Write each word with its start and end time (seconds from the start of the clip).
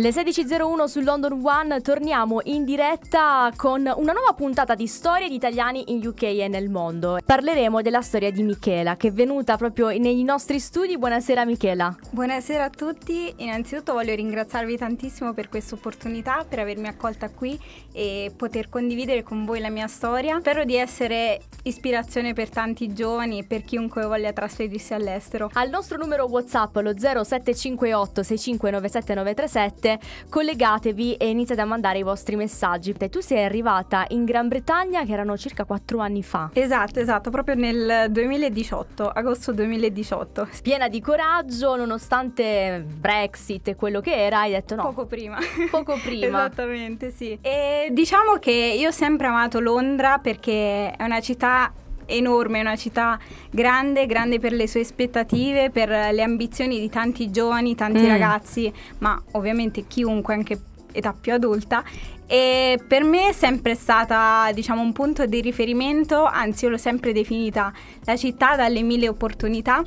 Le 0.00 0.10
16.01 0.10 0.84
su 0.84 1.00
London 1.00 1.40
One 1.44 1.80
torniamo 1.80 2.38
in 2.44 2.64
diretta 2.64 3.50
con 3.56 3.80
una 3.80 4.12
nuova 4.12 4.32
puntata 4.32 4.76
di 4.76 4.86
storie 4.86 5.28
di 5.28 5.34
italiani 5.34 5.90
in 5.90 6.06
UK 6.06 6.22
e 6.22 6.46
nel 6.46 6.70
mondo. 6.70 7.18
Parleremo 7.24 7.82
della 7.82 8.00
storia 8.00 8.30
di 8.30 8.44
Michela 8.44 8.96
che 8.96 9.08
è 9.08 9.12
venuta 9.12 9.56
proprio 9.56 9.88
nei 9.88 10.22
nostri 10.22 10.60
studi. 10.60 10.96
Buonasera 10.96 11.44
Michela. 11.44 11.96
Buonasera 12.10 12.62
a 12.62 12.70
tutti, 12.70 13.34
innanzitutto 13.38 13.92
voglio 13.92 14.14
ringraziarvi 14.14 14.76
tantissimo 14.76 15.32
per 15.32 15.48
questa 15.48 15.74
opportunità, 15.74 16.46
per 16.48 16.60
avermi 16.60 16.86
accolta 16.86 17.28
qui 17.30 17.58
e 17.90 18.32
poter 18.36 18.68
condividere 18.68 19.24
con 19.24 19.44
voi 19.44 19.58
la 19.58 19.68
mia 19.68 19.88
storia. 19.88 20.38
Spero 20.38 20.62
di 20.62 20.76
essere 20.76 21.40
ispirazione 21.64 22.34
per 22.34 22.50
tanti 22.50 22.92
giovani 22.92 23.40
e 23.40 23.44
per 23.44 23.64
chiunque 23.64 24.06
voglia 24.06 24.32
trasferirsi 24.32 24.94
all'estero. 24.94 25.50
Al 25.54 25.70
nostro 25.70 25.96
numero 25.96 26.26
WhatsApp 26.26 26.76
lo 26.76 26.96
0758 26.96 28.20
6597937 28.20 29.87
collegatevi 30.28 31.14
e 31.14 31.28
iniziate 31.28 31.60
a 31.60 31.64
mandare 31.64 31.98
i 31.98 32.02
vostri 32.02 32.36
messaggi. 32.36 32.94
Tu 32.98 33.20
sei 33.20 33.44
arrivata 33.44 34.04
in 34.08 34.24
Gran 34.24 34.48
Bretagna 34.48 35.04
che 35.04 35.12
erano 35.12 35.36
circa 35.36 35.64
4 35.64 35.98
anni 36.00 36.22
fa. 36.22 36.50
Esatto, 36.52 37.00
esatto, 37.00 37.30
proprio 37.30 37.54
nel 37.54 38.10
2018, 38.10 39.08
agosto 39.08 39.52
2018. 39.52 40.48
Piena 40.62 40.88
di 40.88 41.00
coraggio, 41.00 41.76
nonostante 41.76 42.84
Brexit 42.86 43.68
e 43.68 43.76
quello 43.76 44.00
che 44.00 44.14
era, 44.14 44.40
hai 44.40 44.50
detto 44.50 44.74
no. 44.74 44.82
Poco 44.82 45.06
prima. 45.06 45.38
Poco 45.70 45.96
prima. 46.02 46.26
Esattamente, 46.48 47.10
sì. 47.10 47.38
E 47.40 47.88
diciamo 47.92 48.34
che 48.34 48.50
io 48.50 48.88
ho 48.88 48.92
sempre 48.92 49.28
amato 49.28 49.60
Londra 49.60 50.18
perché 50.18 50.90
è 50.90 51.04
una 51.04 51.20
città 51.20 51.72
enorme, 52.08 52.58
è 52.58 52.62
una 52.62 52.76
città 52.76 53.18
grande, 53.50 54.06
grande 54.06 54.40
per 54.40 54.52
le 54.52 54.66
sue 54.66 54.80
aspettative, 54.80 55.70
per 55.70 55.88
le 55.88 56.22
ambizioni 56.22 56.80
di 56.80 56.88
tanti 56.88 57.30
giovani, 57.30 57.74
tanti 57.74 58.02
mm. 58.02 58.08
ragazzi, 58.08 58.72
ma 58.98 59.20
ovviamente 59.32 59.86
chiunque, 59.86 60.34
anche 60.34 60.60
età 60.92 61.14
più 61.18 61.32
adulta. 61.32 61.84
E 62.26 62.78
per 62.86 63.04
me 63.04 63.28
è 63.28 63.32
sempre 63.32 63.74
stata, 63.74 64.50
diciamo, 64.52 64.82
un 64.82 64.92
punto 64.92 65.24
di 65.26 65.40
riferimento, 65.40 66.24
anzi 66.24 66.64
io 66.64 66.70
l'ho 66.70 66.76
sempre 66.76 67.12
definita 67.12 67.72
la 68.04 68.16
città 68.16 68.56
dalle 68.56 68.82
mille 68.82 69.08
opportunità 69.08 69.82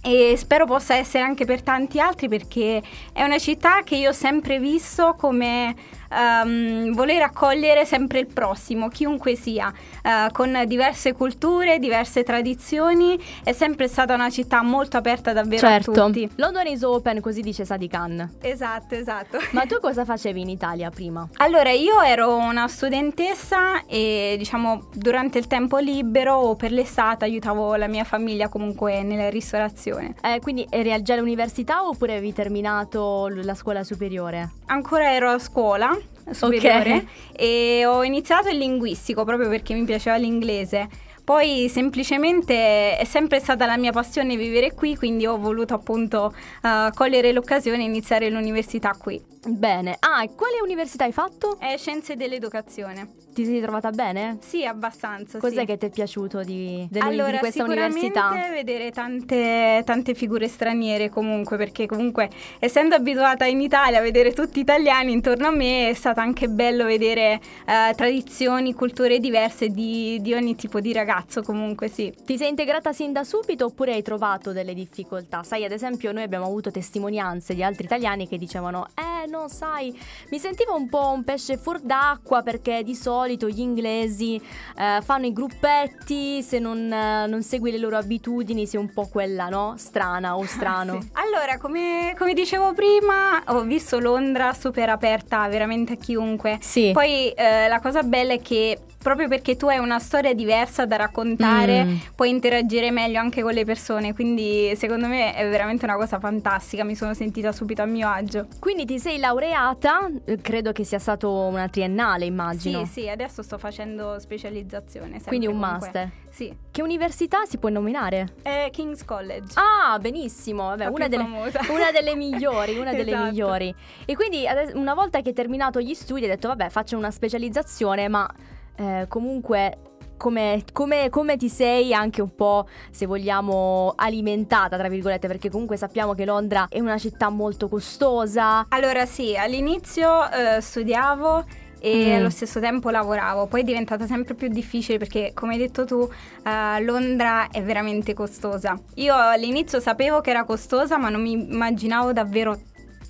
e 0.00 0.34
spero 0.36 0.64
possa 0.64 0.94
essere 0.94 1.24
anche 1.24 1.44
per 1.44 1.62
tanti 1.62 2.00
altri 2.00 2.28
perché 2.28 2.82
è 3.12 3.22
una 3.24 3.38
città 3.38 3.82
che 3.82 3.96
io 3.96 4.10
ho 4.10 4.12
sempre 4.14 4.58
visto 4.58 5.14
come 5.18 5.74
um, 6.10 6.92
voler 6.92 7.22
accogliere 7.22 7.84
sempre 7.84 8.20
il 8.20 8.26
prossimo, 8.26 8.88
chiunque 8.88 9.36
sia, 9.36 9.72
uh, 10.02 10.30
con 10.32 10.62
diverse 10.66 11.12
culture, 11.12 11.78
diverse 11.78 12.22
tradizioni. 12.22 13.18
È 13.42 13.52
sempre 13.52 13.88
stata 13.88 14.14
una 14.14 14.30
città 14.30 14.62
molto 14.62 14.96
aperta 14.96 15.32
davvero 15.32 15.66
certo. 15.66 15.90
a 15.90 16.06
tutti. 16.06 16.28
London 16.36 16.66
is 16.66 16.82
open, 16.82 17.20
così 17.20 17.40
dice 17.40 17.64
Sadi 17.64 17.88
Khan. 17.88 18.36
Esatto, 18.40 18.94
esatto. 18.94 19.38
Ma 19.52 19.66
tu 19.66 19.78
cosa 19.80 20.04
facevi 20.04 20.40
in 20.40 20.48
Italia 20.48 20.90
prima? 20.90 21.28
Allora, 21.48 21.70
io 21.70 22.02
ero 22.02 22.36
una 22.36 22.68
studentessa 22.68 23.86
e 23.86 24.34
diciamo 24.36 24.88
durante 24.92 25.38
il 25.38 25.46
tempo 25.46 25.78
libero 25.78 26.34
o 26.34 26.56
per 26.56 26.72
l'estate 26.72 27.24
aiutavo 27.24 27.74
la 27.76 27.86
mia 27.86 28.04
famiglia 28.04 28.48
comunque 28.48 29.02
nella 29.02 29.30
ristorazione. 29.30 30.14
Eh, 30.22 30.40
quindi 30.40 30.66
eri 30.68 31.00
già 31.02 31.14
all'università 31.14 31.86
oppure 31.86 32.12
avevi 32.12 32.32
terminato 32.32 33.28
la 33.28 33.54
scuola 33.54 33.82
superiore? 33.82 34.50
Ancora 34.66 35.12
ero 35.12 35.30
a 35.30 35.38
scuola 35.38 35.97
superiore 36.30 36.94
okay. 36.94 37.06
e 37.32 37.86
ho 37.86 38.04
iniziato 38.04 38.48
il 38.48 38.58
linguistico 38.58 39.24
proprio 39.24 39.48
perché 39.48 39.74
mi 39.74 39.84
piaceva 39.84 40.16
l'inglese. 40.16 40.88
Poi 41.28 41.68
semplicemente 41.68 42.96
è 42.96 43.04
sempre 43.04 43.38
stata 43.38 43.66
la 43.66 43.76
mia 43.76 43.92
passione 43.92 44.34
vivere 44.34 44.72
qui, 44.72 44.96
quindi 44.96 45.26
ho 45.26 45.36
voluto 45.36 45.74
appunto 45.74 46.34
uh, 46.62 46.90
cogliere 46.94 47.32
l'occasione 47.32 47.82
e 47.82 47.86
iniziare 47.86 48.30
l'università 48.30 48.96
qui. 48.98 49.22
Bene. 49.46 49.96
Ah, 50.00 50.22
e 50.24 50.34
quale 50.34 50.60
università 50.62 51.04
hai 51.04 51.12
fatto? 51.12 51.58
È 51.58 51.76
Scienze 51.76 52.16
dell'Educazione. 52.16 53.26
Ti 53.32 53.44
sei 53.44 53.60
trovata 53.60 53.90
bene? 53.90 54.38
Sì, 54.40 54.64
abbastanza. 54.64 55.38
Cos'è 55.38 55.60
sì. 55.60 55.66
che 55.66 55.76
ti 55.76 55.86
è 55.86 55.90
piaciuto 55.90 56.42
di, 56.42 56.88
del, 56.90 57.02
allora, 57.02 57.32
di 57.32 57.38
questa 57.38 57.62
università? 57.62 58.30
vedere 58.50 58.90
tante, 58.90 59.82
tante 59.84 60.14
figure 60.14 60.48
straniere 60.48 61.08
comunque, 61.08 61.56
perché 61.56 61.86
comunque 61.86 62.30
essendo 62.58 62.96
abituata 62.96 63.44
in 63.44 63.60
Italia 63.60 64.00
a 64.00 64.02
vedere 64.02 64.32
tutti 64.32 64.58
italiani 64.58 65.12
intorno 65.12 65.46
a 65.46 65.50
me 65.52 65.90
è 65.90 65.94
stato 65.94 66.18
anche 66.18 66.48
bello 66.48 66.84
vedere 66.84 67.40
uh, 67.66 67.94
tradizioni, 67.94 68.74
culture 68.74 69.20
diverse 69.20 69.68
di, 69.68 70.18
di 70.20 70.34
ogni 70.34 70.56
tipo 70.56 70.80
di 70.80 70.92
ragazzo 70.92 71.42
comunque 71.42 71.86
sì. 71.88 72.12
Ti 72.24 72.36
sei 72.36 72.48
integrata 72.48 72.92
sin 72.92 73.12
da 73.12 73.22
subito 73.22 73.66
oppure 73.66 73.92
hai 73.92 74.02
trovato 74.02 74.52
delle 74.52 74.74
difficoltà? 74.74 75.44
Sai, 75.44 75.64
ad 75.64 75.72
esempio 75.72 76.10
noi 76.10 76.24
abbiamo 76.24 76.46
avuto 76.46 76.72
testimonianze 76.72 77.54
di 77.54 77.62
altri 77.62 77.84
italiani 77.84 78.26
che 78.26 78.38
dicevano 78.38 78.88
eh 78.96 79.17
no 79.28 79.48
sai, 79.48 79.96
mi 80.30 80.38
sentivo 80.38 80.74
un 80.74 80.88
po' 80.88 81.10
un 81.10 81.24
pesce 81.24 81.56
fuor 81.56 81.80
d'acqua 81.80 82.42
perché 82.42 82.82
di 82.82 82.94
solito 82.94 83.48
gli 83.48 83.60
inglesi 83.60 84.40
eh, 84.76 85.00
fanno 85.02 85.26
i 85.26 85.32
gruppetti, 85.32 86.42
se 86.42 86.58
non, 86.58 86.92
eh, 86.92 87.26
non, 87.26 87.42
segui 87.42 87.70
le 87.70 87.78
loro 87.78 87.96
abitudini 87.96 88.66
sei 88.66 88.80
un 88.80 88.92
po' 88.92 89.06
quella, 89.06 89.48
no? 89.48 89.74
Strana 89.76 90.36
o 90.36 90.44
strano. 90.44 91.00
sì. 91.00 91.08
Allora, 91.12 91.58
come, 91.58 92.14
come, 92.18 92.32
dicevo 92.32 92.72
prima, 92.72 93.42
ho 93.46 93.62
visto 93.62 93.98
Londra 93.98 94.52
super 94.52 94.88
aperta 94.88 95.46
veramente 95.48 95.94
a 95.94 95.96
chiunque. 95.96 96.58
Sì. 96.60 96.90
Poi 96.92 97.30
eh, 97.30 97.68
la 97.68 97.80
cosa 97.80 98.02
bella 98.02 98.32
è 98.32 98.40
che 98.40 98.78
proprio 99.00 99.28
perché 99.28 99.56
tu 99.56 99.66
hai 99.66 99.78
una 99.78 99.98
storia 99.98 100.34
diversa 100.34 100.84
da 100.84 100.96
raccontare, 100.96 101.84
mm. 101.84 101.96
puoi 102.14 102.30
interagire 102.30 102.90
meglio 102.90 103.20
anche 103.20 103.42
con 103.42 103.52
le 103.52 103.64
persone, 103.64 104.12
quindi 104.12 104.74
secondo 104.76 105.06
me 105.06 105.34
è 105.34 105.48
veramente 105.48 105.84
una 105.84 105.94
cosa 105.94 106.18
fantastica, 106.18 106.84
mi 106.84 106.94
sono 106.94 107.14
sentita 107.14 107.52
subito 107.52 107.82
a 107.82 107.86
mio 107.86 108.08
agio. 108.08 108.46
Quindi 108.58 108.84
ti 108.84 108.98
sei 108.98 109.17
laureata, 109.18 110.10
eh, 110.24 110.36
credo 110.38 110.72
che 110.72 110.84
sia 110.84 110.98
stato 110.98 111.30
una 111.30 111.68
triennale, 111.68 112.24
immagino. 112.24 112.84
Sì, 112.84 113.02
sì, 113.02 113.08
adesso 113.08 113.42
sto 113.42 113.58
facendo 113.58 114.18
specializzazione. 114.18 115.20
Quindi 115.22 115.46
un 115.46 115.54
comunque. 115.54 115.86
master. 115.86 116.10
Sì. 116.30 116.56
Che 116.70 116.82
università 116.82 117.44
si 117.44 117.58
può 117.58 117.68
nominare? 117.68 118.34
È 118.42 118.68
King's 118.70 119.04
College. 119.04 119.54
Ah, 119.54 119.98
benissimo, 119.98 120.64
vabbè, 120.64 120.86
una 120.86 121.08
delle, 121.08 121.24
una 121.70 121.90
delle, 121.92 122.14
migliori, 122.14 122.78
una 122.78 122.92
delle 122.92 123.10
esatto. 123.10 123.24
migliori. 123.24 123.74
E 124.04 124.14
quindi 124.14 124.44
una 124.74 124.94
volta 124.94 125.20
che 125.20 125.28
hai 125.28 125.34
terminato 125.34 125.80
gli 125.80 125.94
studi 125.94 126.22
hai 126.22 126.28
detto 126.28 126.48
vabbè 126.48 126.68
faccio 126.68 126.96
una 126.96 127.10
specializzazione, 127.10 128.08
ma 128.08 128.28
eh, 128.76 129.06
comunque 129.08 129.78
come, 130.18 130.62
come, 130.74 131.08
come, 131.08 131.38
ti 131.38 131.48
sei 131.48 131.94
anche 131.94 132.20
un 132.20 132.34
po', 132.34 132.68
se 132.90 133.06
vogliamo, 133.06 133.94
alimentata, 133.96 134.76
tra 134.76 134.88
virgolette, 134.88 135.26
perché 135.26 135.48
comunque 135.48 135.78
sappiamo 135.78 136.12
che 136.12 136.26
Londra 136.26 136.66
è 136.68 136.80
una 136.80 136.98
città 136.98 137.30
molto 137.30 137.68
costosa. 137.68 138.66
Allora 138.68 139.06
sì, 139.06 139.34
all'inizio 139.34 140.30
eh, 140.30 140.60
studiavo 140.60 141.44
e 141.80 142.10
mm. 142.10 142.16
allo 142.16 142.30
stesso 142.30 142.60
tempo 142.60 142.90
lavoravo, 142.90 143.46
poi 143.46 143.62
è 143.62 143.64
diventata 143.64 144.06
sempre 144.06 144.34
più 144.34 144.48
difficile 144.48 144.98
perché 144.98 145.30
come 145.34 145.52
hai 145.54 145.58
detto 145.58 145.84
tu 145.84 145.96
uh, 145.96 146.82
Londra 146.82 147.48
è 147.50 147.62
veramente 147.62 148.14
costosa. 148.14 148.78
Io 148.94 149.14
all'inizio 149.14 149.80
sapevo 149.80 150.20
che 150.20 150.30
era 150.30 150.44
costosa 150.44 150.98
ma 150.98 151.08
non 151.08 151.22
mi 151.22 151.32
immaginavo 151.32 152.12
davvero 152.12 152.58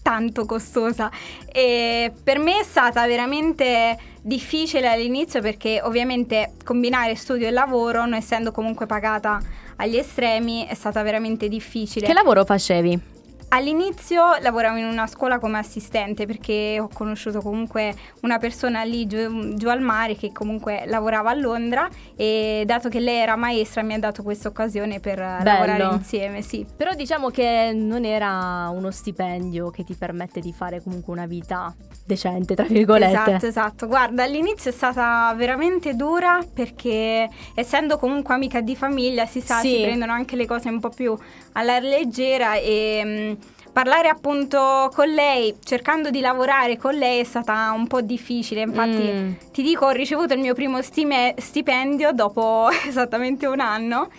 tanto 0.08 0.46
costosa 0.46 1.10
e 1.52 2.10
per 2.24 2.38
me 2.38 2.60
è 2.60 2.64
stata 2.64 3.06
veramente 3.06 3.94
difficile 4.22 4.88
all'inizio 4.90 5.42
perché 5.42 5.82
ovviamente 5.82 6.54
combinare 6.64 7.14
studio 7.14 7.46
e 7.46 7.50
lavoro, 7.50 8.00
non 8.00 8.14
essendo 8.14 8.50
comunque 8.50 8.86
pagata 8.86 9.38
agli 9.76 9.98
estremi, 9.98 10.66
è 10.66 10.72
stata 10.72 11.02
veramente 11.02 11.46
difficile. 11.46 12.06
Che 12.06 12.14
lavoro 12.14 12.46
facevi? 12.46 13.17
All'inizio 13.50 14.36
lavoravo 14.40 14.76
in 14.76 14.84
una 14.84 15.06
scuola 15.06 15.38
come 15.38 15.56
assistente 15.58 16.26
perché 16.26 16.78
ho 16.78 16.90
conosciuto 16.92 17.40
comunque 17.40 17.94
una 18.20 18.38
persona 18.38 18.82
lì 18.82 19.06
giù, 19.06 19.54
giù, 19.54 19.68
al 19.68 19.80
mare 19.80 20.16
che 20.16 20.32
comunque 20.32 20.84
lavorava 20.86 21.30
a 21.30 21.34
Londra 21.34 21.88
e 22.14 22.64
dato 22.66 22.90
che 22.90 23.00
lei 23.00 23.16
era 23.16 23.36
maestra 23.36 23.82
mi 23.82 23.94
ha 23.94 23.98
dato 23.98 24.22
questa 24.22 24.48
occasione 24.48 25.00
per 25.00 25.16
Bello. 25.16 25.42
lavorare 25.44 25.94
insieme, 25.94 26.42
sì. 26.42 26.66
Però 26.76 26.92
diciamo 26.92 27.30
che 27.30 27.72
non 27.74 28.04
era 28.04 28.68
uno 28.68 28.90
stipendio 28.90 29.70
che 29.70 29.82
ti 29.82 29.94
permette 29.94 30.40
di 30.40 30.52
fare 30.52 30.82
comunque 30.82 31.14
una 31.14 31.26
vita 31.26 31.74
decente, 32.04 32.54
tra 32.54 32.64
virgolette. 32.64 33.12
Esatto, 33.12 33.46
esatto. 33.46 33.86
Guarda, 33.86 34.24
all'inizio 34.24 34.70
è 34.70 34.74
stata 34.74 35.32
veramente 35.36 35.94
dura 35.94 36.40
perché 36.52 37.28
essendo 37.54 37.98
comunque 37.98 38.34
amica 38.34 38.60
di 38.60 38.76
famiglia 38.76 39.26
si 39.26 39.40
sa, 39.40 39.60
sì. 39.60 39.76
si 39.76 39.82
prendono 39.82 40.12
anche 40.12 40.36
le 40.36 40.46
cose 40.46 40.68
un 40.68 40.80
po' 40.80 40.90
più 40.90 41.16
alla 41.52 41.78
leggera 41.78 42.54
e 42.54 43.04
mh, 43.04 43.37
parlare 43.78 44.08
appunto 44.08 44.90
con 44.92 45.08
lei, 45.08 45.54
cercando 45.62 46.10
di 46.10 46.18
lavorare 46.18 46.76
con 46.76 46.96
lei 46.96 47.20
è 47.20 47.24
stata 47.24 47.70
un 47.72 47.86
po' 47.86 48.00
difficile. 48.00 48.62
Infatti, 48.62 49.00
mm. 49.00 49.32
ti 49.52 49.62
dico, 49.62 49.86
ho 49.86 49.90
ricevuto 49.90 50.34
il 50.34 50.40
mio 50.40 50.52
primo 50.52 50.82
stime- 50.82 51.34
stipendio 51.36 52.10
dopo 52.10 52.68
esattamente 52.88 53.46
un 53.46 53.60
anno. 53.60 54.10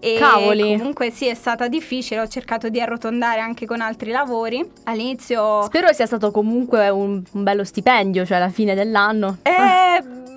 E 0.00 0.16
Cavoli. 0.18 0.78
Comunque 0.78 1.10
sì, 1.10 1.26
è 1.26 1.34
stata 1.34 1.68
difficile, 1.68 2.20
ho 2.20 2.26
cercato 2.26 2.70
di 2.70 2.80
arrotondare 2.80 3.40
anche 3.40 3.66
con 3.66 3.82
altri 3.82 4.10
lavori. 4.10 4.66
All'inizio... 4.84 5.60
Spero 5.64 5.92
sia 5.92 6.06
stato 6.06 6.30
comunque 6.30 6.88
un, 6.88 7.22
un 7.32 7.42
bello 7.42 7.64
stipendio, 7.64 8.24
cioè 8.24 8.38
alla 8.38 8.48
fine 8.48 8.74
dell'anno. 8.74 9.36
Eh... 9.42 10.30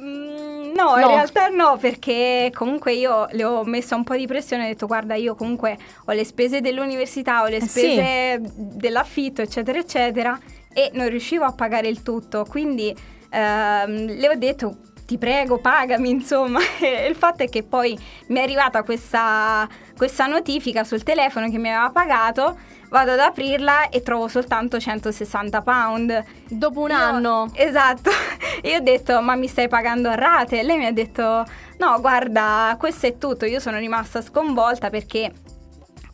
No, 0.75 0.95
no, 0.95 0.99
in 0.99 1.07
realtà 1.07 1.47
no, 1.47 1.77
perché 1.77 2.51
comunque 2.53 2.93
io 2.93 3.27
le 3.31 3.43
ho 3.45 3.63
messo 3.63 3.95
un 3.95 4.03
po' 4.03 4.15
di 4.15 4.27
pressione, 4.27 4.65
ho 4.65 4.67
detto 4.67 4.87
guarda 4.87 5.15
io 5.15 5.33
comunque 5.33 5.77
ho 6.05 6.11
le 6.11 6.25
spese 6.25 6.59
dell'università, 6.59 7.43
ho 7.43 7.47
le 7.47 7.61
spese 7.61 8.01
eh 8.01 8.41
sì. 8.43 8.51
dell'affitto, 8.55 9.41
eccetera, 9.41 9.79
eccetera 9.79 10.39
e 10.77 10.91
non 10.93 11.07
riuscivo 11.07 11.45
a 11.45 11.53
pagare 11.53 11.87
il 11.87 12.03
tutto, 12.03 12.43
quindi 12.43 12.93
ehm, 13.29 14.17
le 14.17 14.27
ho 14.27 14.35
detto 14.35 14.77
ti 15.05 15.17
prego 15.17 15.59
pagami 15.59 16.09
insomma. 16.11 16.59
E 16.79 17.07
il 17.07 17.15
fatto 17.15 17.43
è 17.43 17.49
che 17.49 17.63
poi 17.63 17.97
mi 18.27 18.39
è 18.39 18.41
arrivata 18.41 18.83
questa, 18.83 19.67
questa 19.95 20.25
notifica 20.27 20.83
sul 20.83 21.03
telefono 21.03 21.49
che 21.49 21.57
mi 21.57 21.71
aveva 21.71 21.89
pagato 21.91 22.57
vado 22.89 23.11
ad 23.11 23.19
aprirla 23.19 23.89
e 23.89 24.01
trovo 24.01 24.27
soltanto 24.27 24.79
160 24.79 25.61
pound. 25.61 26.23
Dopo 26.47 26.81
un 26.81 26.89
Io, 26.89 26.95
anno? 26.95 27.49
Esatto. 27.53 28.09
Io 28.63 28.77
ho 28.77 28.81
detto, 28.81 29.21
ma 29.21 29.35
mi 29.35 29.47
stai 29.47 29.67
pagando 29.67 30.09
a 30.09 30.15
rate? 30.15 30.59
E 30.59 30.63
lei 30.63 30.77
mi 30.77 30.85
ha 30.85 30.91
detto, 30.91 31.45
no, 31.77 31.99
guarda, 31.99 32.75
questo 32.79 33.07
è 33.07 33.17
tutto. 33.17 33.45
Io 33.45 33.59
sono 33.59 33.77
rimasta 33.77 34.21
sconvolta 34.21 34.89
perché 34.89 35.31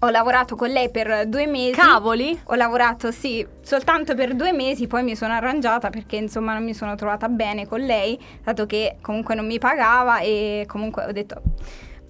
ho 0.03 0.09
lavorato 0.09 0.55
con 0.55 0.69
lei 0.69 0.89
per 0.89 1.27
due 1.27 1.45
mesi. 1.45 1.79
Cavoli! 1.79 2.39
Ho 2.45 2.55
lavorato, 2.55 3.11
sì, 3.11 3.45
soltanto 3.61 4.15
per 4.15 4.33
due 4.33 4.51
mesi, 4.51 4.87
poi 4.87 5.03
mi 5.03 5.15
sono 5.15 5.33
arrangiata 5.33 5.91
perché 5.91 6.15
insomma 6.15 6.53
non 6.53 6.63
mi 6.63 6.73
sono 6.73 6.95
trovata 6.95 7.29
bene 7.29 7.67
con 7.67 7.81
lei, 7.81 8.19
dato 8.43 8.65
che 8.65 8.97
comunque 8.99 9.35
non 9.35 9.45
mi 9.45 9.59
pagava 9.59 10.19
e 10.19 10.65
comunque 10.67 11.05
ho 11.05 11.11
detto 11.11 11.41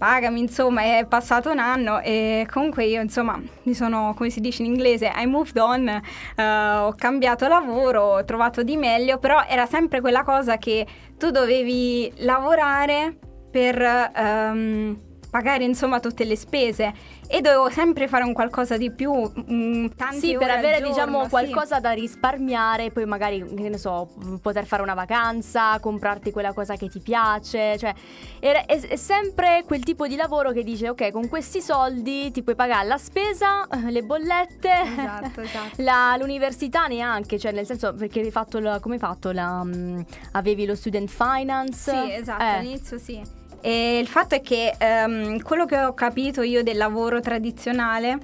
pagami, 0.01 0.39
insomma, 0.39 0.81
è 0.81 1.05
passato 1.07 1.51
un 1.51 1.59
anno 1.59 1.99
e 1.99 2.47
comunque 2.51 2.85
io, 2.85 3.01
insomma, 3.01 3.39
mi 3.61 3.73
sono, 3.75 4.15
come 4.17 4.31
si 4.31 4.39
dice 4.39 4.63
in 4.63 4.71
inglese, 4.71 5.11
I 5.15 5.27
moved 5.27 5.57
on, 5.57 5.87
uh, 5.87 6.41
ho 6.41 6.95
cambiato 6.97 7.47
lavoro, 7.47 8.01
ho 8.15 8.25
trovato 8.25 8.63
di 8.63 8.77
meglio, 8.77 9.19
però 9.19 9.43
era 9.47 9.67
sempre 9.67 10.01
quella 10.01 10.23
cosa 10.23 10.57
che 10.57 10.87
tu 11.19 11.29
dovevi 11.29 12.11
lavorare 12.17 13.15
per... 13.51 14.11
Um, 14.17 15.09
pagare 15.31 15.63
insomma 15.63 16.01
tutte 16.01 16.25
le 16.25 16.35
spese 16.35 16.93
e 17.31 17.39
dovevo 17.39 17.69
sempre 17.69 18.09
fare 18.09 18.25
un 18.25 18.33
qualcosa 18.33 18.75
di 18.75 18.91
più, 18.91 19.13
mh, 19.13 19.53
mm, 19.53 19.85
Sì, 20.11 20.35
per 20.37 20.49
avere 20.49 20.81
diciamo 20.81 21.27
qualcosa 21.29 21.77
sì. 21.77 21.81
da 21.81 21.91
risparmiare, 21.91 22.91
poi 22.91 23.05
magari, 23.05 23.41
che 23.55 23.69
ne 23.69 23.77
so, 23.77 24.09
poter 24.41 24.65
fare 24.65 24.81
una 24.81 24.93
vacanza, 24.93 25.79
comprarti 25.79 26.31
quella 26.31 26.51
cosa 26.51 26.75
che 26.75 26.89
ti 26.89 26.99
piace, 26.99 27.77
cioè 27.77 27.93
è, 28.39 28.65
è, 28.65 28.81
è 28.81 28.95
sempre 28.97 29.63
quel 29.65 29.81
tipo 29.81 30.07
di 30.07 30.17
lavoro 30.17 30.51
che 30.51 30.63
dice 30.63 30.89
ok, 30.89 31.11
con 31.11 31.29
questi 31.29 31.61
soldi 31.61 32.31
ti 32.31 32.43
puoi 32.43 32.55
pagare 32.55 32.85
la 32.85 32.97
spesa, 32.97 33.65
le 33.87 34.03
bollette, 34.03 34.69
esatto, 34.81 35.39
esatto. 35.41 35.81
La, 35.83 36.17
l'università 36.19 36.87
neanche, 36.87 37.39
cioè 37.39 37.53
nel 37.53 37.65
senso 37.65 37.93
perché 37.93 38.19
hai 38.19 38.31
fatto 38.31 38.59
la, 38.59 38.79
come 38.81 38.95
hai 38.95 38.99
fatto 38.99 39.31
la, 39.31 39.61
um, 39.63 40.03
avevi 40.33 40.65
lo 40.65 40.75
student 40.75 41.09
finance? 41.09 41.91
Sì, 41.91 42.13
esatto, 42.13 42.43
eh. 42.43 42.47
all'inizio 42.47 42.97
sì. 42.97 43.39
E 43.61 43.99
il 43.99 44.07
fatto 44.07 44.35
è 44.35 44.41
che 44.41 44.75
um, 44.79 45.39
quello 45.41 45.65
che 45.65 45.77
ho 45.83 45.93
capito 45.93 46.41
io 46.41 46.63
del 46.63 46.77
lavoro 46.77 47.19
tradizionale, 47.19 48.19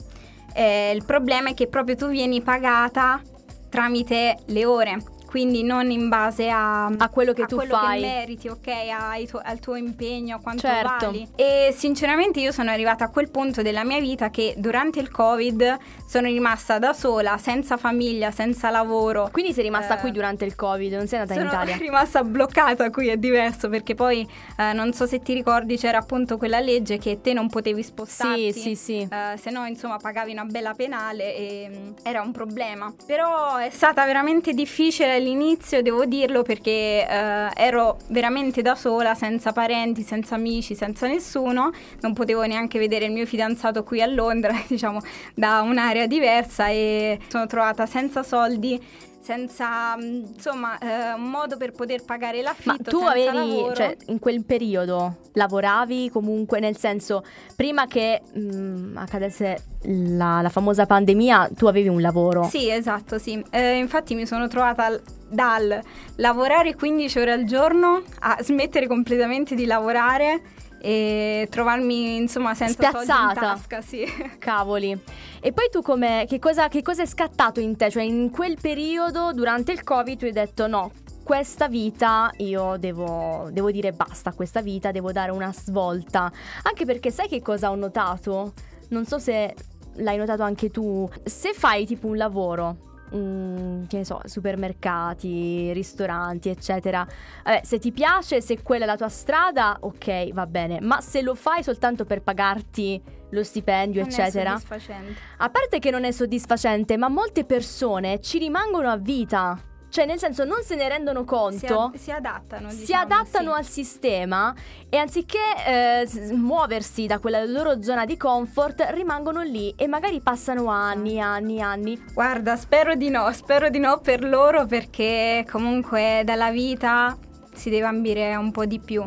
eh, 0.54 0.92
il 0.94 1.06
problema 1.06 1.50
è 1.50 1.54
che 1.54 1.68
proprio 1.68 1.96
tu 1.96 2.08
vieni 2.08 2.42
pagata 2.42 3.22
tramite 3.70 4.38
le 4.46 4.66
ore 4.66 5.16
quindi 5.28 5.62
non 5.62 5.92
in 5.92 6.08
base 6.10 6.50
a, 6.50 6.86
a 6.86 7.10
quello 7.10 7.34
che 7.34 7.44
a 7.44 7.46
tu 7.46 7.58
quello 7.58 7.76
fai. 7.76 8.00
che 8.02 8.08
meriti, 8.08 8.48
ok, 8.48 9.30
tu, 9.30 9.40
al 9.42 9.60
tuo 9.60 9.76
impegno, 9.76 10.38
a 10.38 10.40
quanto 10.40 10.62
certo. 10.62 11.06
vali. 11.06 11.28
E 11.36 11.74
sinceramente 11.76 12.40
io 12.40 12.52
sono 12.52 12.72
arrivata 12.72 13.04
a 13.06 13.10
quel 13.10 13.30
punto 13.30 13.62
della 13.62 13.84
mia 13.84 14.00
vita 14.00 14.30
che 14.30 14.56
durante 14.58 15.00
il 15.00 15.12
Covid 15.12 15.78
sono 16.08 16.28
rimasta 16.28 16.80
da 16.80 16.94
sola, 16.94 17.38
senza 17.38 17.78
famiglia, 17.78 18.32
senza 18.32 18.70
lavoro. 18.70 19.30
Quindi 19.32 19.54
sei 19.54 19.64
rimasta 19.64 19.98
eh, 19.98 20.00
qui 20.00 20.12
durante 20.12 20.46
il 20.46 20.56
Covid, 20.56 20.94
non 20.94 21.08
sei 21.08 21.20
andata 21.20 21.40
in 21.40 21.46
Italia? 21.46 21.74
Sono 21.74 21.84
rimasta 21.86 22.24
bloccata 22.24 22.90
qui, 22.90 23.10
è 23.10 23.18
diverso, 23.18 23.70
perché 23.70 23.94
poi 23.94 24.28
eh, 24.58 24.74
non 24.74 24.94
so 24.94 25.06
se 25.06 25.20
ti 25.20 25.34
ricordi 25.34 25.78
c'era 25.78 25.98
appunto 25.98 26.38
quella 26.38 26.60
legge 26.60 26.98
che 26.98 27.20
te 27.22 27.34
non 27.34 27.50
potevi 27.50 27.84
spostarti. 27.84 28.54
Sì, 28.54 28.60
sì, 28.60 28.76
sì. 28.76 29.08
Eh, 29.12 29.38
se 29.38 29.50
no, 29.50 29.66
insomma, 29.66 29.98
pagavi 29.98 30.32
una 30.32 30.46
bella 30.46 30.74
penale 30.74 31.36
e 31.36 31.70
mm, 31.70 31.92
era 32.04 32.22
un 32.22 32.32
problema. 32.32 32.94
Però 33.06 33.58
è 33.58 33.70
stata 33.70 34.06
veramente 34.06 34.54
difficile 34.54 35.17
all'inizio, 35.18 35.82
devo 35.82 36.06
dirlo, 36.06 36.44
perché 36.44 37.06
eh, 37.08 37.50
ero 37.56 37.98
veramente 38.08 38.62
da 38.62 38.76
sola, 38.76 39.14
senza 39.16 39.52
parenti, 39.52 40.02
senza 40.04 40.36
amici, 40.36 40.76
senza 40.76 41.08
nessuno. 41.08 41.72
Non 42.02 42.14
potevo 42.14 42.44
neanche 42.46 42.80
vedere 42.80 43.06
il 43.06 43.12
mio 43.12 43.26
fidanzato 43.26 43.84
qui 43.84 44.02
a 44.02 44.08
Londra, 44.08 44.54
diciamo, 44.68 45.02
da 45.34 45.62
un'area 45.62 46.08
diversa 46.08 46.70
e 46.70 47.20
sono 47.28 47.46
trovata 47.48 47.86
senza 47.86 48.24
soldi 48.24 48.82
senza 49.28 49.98
mm, 49.98 50.24
insomma 50.36 50.78
eh, 50.78 51.12
un 51.12 51.30
modo 51.30 51.58
per 51.58 51.74
poter 51.74 52.06
pagare 52.06 52.42
l'affitto. 52.42 52.70
Ma 52.70 52.78
tu 52.78 53.00
avevi, 53.00 53.36
lavoro. 53.36 53.76
cioè 53.76 53.98
in 54.06 54.20
quel 54.20 54.46
periodo 54.46 55.18
lavoravi 55.34 56.10
comunque 56.10 56.62
nel 56.62 56.78
senso 56.78 57.26
prima 57.54 57.88
che 57.88 58.22
mh, 58.32 58.40
mm, 58.40 58.98
accadesse 58.98 59.64
la, 59.82 60.42
la, 60.42 60.50
famosa 60.50 60.86
pandemia 60.86 61.50
tu 61.58 61.66
avevi 61.66 61.90
un 61.90 62.00
lavoro? 62.00 62.44
Sì 62.44 62.70
esatto 62.70 63.18
sì, 63.18 63.44
eh, 63.50 63.76
infatti 63.76 64.16
mi 64.16 64.26
sono 64.26 64.48
trovata 64.48 64.98
dal 65.30 65.78
lavorare 66.16 66.74
15 66.76 67.20
ore 67.20 67.32
al 67.34 67.44
giorno 67.44 68.02
a 68.20 68.38
smettere 68.40 68.88
completamente 68.88 69.56
di 69.56 69.66
lavorare 69.66 70.42
e 70.80 71.48
trovarmi 71.50 72.18
insomma 72.18 72.54
senza 72.54 72.74
Spiazzata. 72.74 73.04
soldi 73.06 73.34
in 73.34 73.40
tasca, 73.40 73.82
sì. 73.82 74.06
Cavoli. 74.38 75.00
E 75.40 75.52
poi 75.52 75.70
tu 75.72 75.82
come 75.82 76.26
che 76.28 76.40
cosa, 76.40 76.68
che 76.68 76.82
cosa 76.82 77.04
è 77.04 77.06
scattato 77.06 77.60
in 77.60 77.76
te? 77.76 77.90
Cioè 77.90 78.04
in 78.04 78.30
quel 78.32 78.58
periodo 78.60 79.32
durante 79.34 79.72
il 79.72 79.84
Covid 79.84 80.18
tu 80.18 80.26
hai 80.26 80.32
detto 80.32 80.68
no, 80.68 80.92
questa 81.24 81.68
vita 81.68 82.32
io 82.38 82.78
devo, 82.78 83.50
devo 83.52 83.72
dire 83.72 83.92
basta 83.92 84.32
questa 84.34 84.62
vita, 84.62 84.92
devo 84.92 85.12
dare 85.12 85.32
una 85.32 85.52
svolta. 85.54 86.32
Anche 86.64 86.86
perché 86.86 87.12
sai 87.12 87.28
che 87.28 87.42
cosa 87.42 87.70
ho 87.70 87.76
notato? 87.76 88.54
Non 88.90 89.06
so 89.06 89.20
se 89.20 89.54
l'hai 89.96 90.18
notato 90.18 90.44
anche 90.44 90.70
tu. 90.70 91.10
Se 91.24 91.54
fai 91.54 91.86
tipo 91.86 92.08
un 92.08 92.18
lavoro 92.18 92.87
Mm, 93.16 93.86
che 93.86 93.98
ne 93.98 94.06
so, 94.06 94.20
supermercati, 94.26 95.72
ristoranti, 95.72 96.50
eccetera. 96.50 97.08
Vabbè, 97.44 97.62
se 97.64 97.80
ti 97.80 97.92
piace, 97.92 98.42
se 98.42 98.62
quella 98.62 98.84
è 98.84 98.88
la 98.88 98.98
tua 98.98 99.10
strada, 99.10 99.78
ok, 99.80 100.34
va 100.34 100.46
bene. 100.46 100.82
Ma 100.82 101.00
se 101.00 101.22
lo 101.22 101.34
fai 101.34 101.64
soltanto 101.64 102.04
per 102.04 102.22
pagarti 102.22 103.02
lo 103.30 103.44
stipendio, 103.44 104.02
non 104.02 104.10
eccetera. 104.10 104.56
È 104.56 104.60
soddisfacente. 104.60 105.20
A 105.38 105.50
parte 105.50 105.80
che 105.80 105.90
non 105.90 106.04
è 106.04 106.12
soddisfacente, 106.12 106.98
ma 106.98 107.08
molte 107.08 107.46
persone 107.46 108.20
ci 108.20 108.40
rimangono 108.40 108.90
a 108.90 108.98
vita. 108.98 109.58
Cioè, 109.90 110.06
nel 110.06 110.20
senso, 110.20 110.44
non 110.44 110.62
se 110.64 110.76
ne 110.76 110.88
rendono 110.90 111.24
conto. 111.24 111.58
Si, 111.58 111.66
ad- 111.66 111.96
si 111.96 112.12
adattano. 112.12 112.68
Diciamo, 112.68 112.86
si 112.86 112.94
adattano 112.94 113.52
sì. 113.54 113.58
al 113.58 113.66
sistema 113.66 114.56
e 114.90 114.98
anziché 114.98 115.40
eh, 115.66 116.08
muoversi 116.34 117.06
da 117.06 117.20
quella 117.20 117.44
loro 117.46 117.82
zona 117.82 118.06
di 118.06 118.18
comfort, 118.18 118.86
rimangono 118.92 119.42
lì 119.42 119.74
e 119.78 119.88
magari 119.88 120.22
passano 120.22 120.68
anni, 120.68 121.20
anni, 121.20 121.62
anni. 121.62 122.02
Guarda, 122.14 122.56
spero 122.56 122.96
di 122.96 123.10
no, 123.10 123.32
spero 123.32 123.70
di 123.70 123.80
no 123.80 124.00
per 124.00 124.24
loro 124.24 124.66
perché 124.66 125.46
comunque 125.50 126.22
dalla 126.26 126.52
vita 126.52 127.18
si 127.54 127.70
deve 127.70 127.88
ambire 127.88 128.36
un 128.36 128.52
po' 128.52 128.66
di 128.66 128.80
più. 128.80 129.04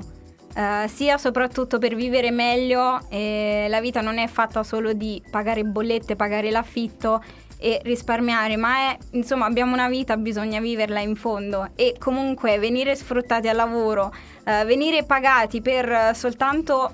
Uh, 0.60 0.86
sia 0.88 1.16
soprattutto 1.16 1.78
per 1.78 1.94
vivere 1.94 2.30
meglio, 2.30 3.00
eh, 3.08 3.64
la 3.70 3.80
vita 3.80 4.02
non 4.02 4.18
è 4.18 4.26
fatta 4.26 4.62
solo 4.62 4.92
di 4.92 5.22
pagare 5.30 5.64
bollette, 5.64 6.16
pagare 6.16 6.50
l'affitto 6.50 7.24
e 7.56 7.80
risparmiare, 7.82 8.58
ma 8.58 8.90
è 8.90 8.98
insomma 9.12 9.46
abbiamo 9.46 9.72
una 9.72 9.88
vita, 9.88 10.18
bisogna 10.18 10.60
viverla 10.60 11.00
in 11.00 11.16
fondo. 11.16 11.70
E 11.76 11.94
comunque 11.98 12.58
venire 12.58 12.94
sfruttati 12.94 13.48
al 13.48 13.56
lavoro, 13.56 14.12
eh, 14.44 14.66
venire 14.66 15.02
pagati 15.04 15.62
per 15.62 16.14
soltanto 16.14 16.92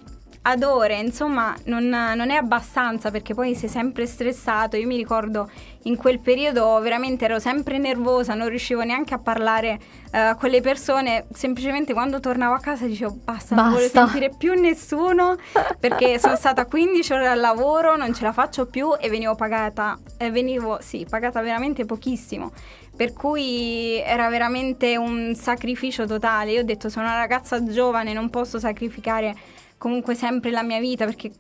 ad 0.49 0.63
ore, 0.63 1.01
insomma, 1.01 1.57
non, 1.65 1.89
non, 1.89 2.31
è 2.31 2.37
abbastanza 2.37 3.11
perché 3.11 3.35
poi 3.35 3.57
sei 3.57 3.69
sempre 3.69 4.07
stressato. 4.07 4.77
Io 4.77 4.87
mi 4.87 4.97
ricordo 4.97 5.51
in 5.83 5.97
quel 5.97 6.21
periodo 6.21 6.79
veramente 6.81 7.25
ero 7.25 7.41
sempre 7.41 7.79
nervosa, 7.79 8.35
non 8.35 8.49
riuscivo 8.49 8.83
neanche 8.83 9.13
a 9.13 9.19
parlare 9.19 9.81
uh, 10.13 10.37
con 10.37 10.49
le 10.49 10.61
persone. 10.61 11.27
Semplicemente 11.33 11.93
quando 11.93 12.21
tornavo 12.21 12.55
a 12.55 12.61
casa 12.61 12.87
dicevo 12.87 13.19
basta, 13.25 13.57
basta. 13.57 13.63
non 13.63 13.73
voglio 13.73 13.89
sentire 13.89 14.31
più 14.39 14.55
nessuno 14.55 15.37
perché 15.81 16.21
sono 16.21 16.37
stata 16.37 16.65
15 16.65 17.13
ore 17.13 17.27
al 17.27 17.41
lavoro, 17.41 17.97
non 17.97 18.15
ce 18.15 18.23
la 18.23 18.33
faccio 18.33 18.67
più 18.67 18.97
e 18.97 19.09
venivo 19.09 19.35
pagata, 19.35 19.99
eh, 20.17 20.31
venivo, 20.31 20.79
sì, 20.81 21.05
pagata 21.11 21.41
veramente 21.41 21.85
pochissimo. 21.85 22.53
Per 22.97 23.13
cui 23.13 24.01
era 24.01 24.29
veramente 24.29 24.97
un 24.97 25.35
sacrificio 25.35 26.07
totale. 26.07 26.53
Io 26.53 26.61
ho 26.61 26.65
detto 26.65 26.89
sono 26.89 27.05
una 27.07 27.17
ragazza 27.17 27.63
giovane, 27.65 28.13
non 28.13 28.31
posso 28.31 28.61
sacrificare 28.61 29.35
comunque 29.79 30.15
sempre 30.15 30.51
la 30.51 30.63
mia 30.63 30.81
vita 30.81 31.05
perché 31.05 31.31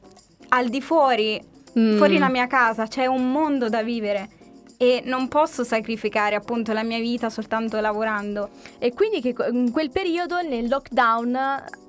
al 0.48 0.68
di 0.68 0.80
fuori, 0.80 1.40
mm. 1.78 1.96
fuori 1.96 2.18
la 2.18 2.28
mia 2.28 2.46
casa, 2.46 2.86
c'è 2.86 3.06
un 3.06 3.30
mondo 3.30 3.68
da 3.68 3.82
vivere 3.82 4.30
e 4.76 5.02
non 5.04 5.28
posso 5.28 5.64
sacrificare 5.64 6.34
appunto 6.34 6.72
la 6.72 6.82
mia 6.82 6.98
vita 6.98 7.30
soltanto 7.30 7.80
lavorando. 7.80 8.50
E 8.78 8.92
quindi 8.92 9.20
che 9.20 9.34
in 9.50 9.70
quel 9.70 9.90
periodo 9.90 10.40
nel 10.42 10.68
lockdown 10.68 11.36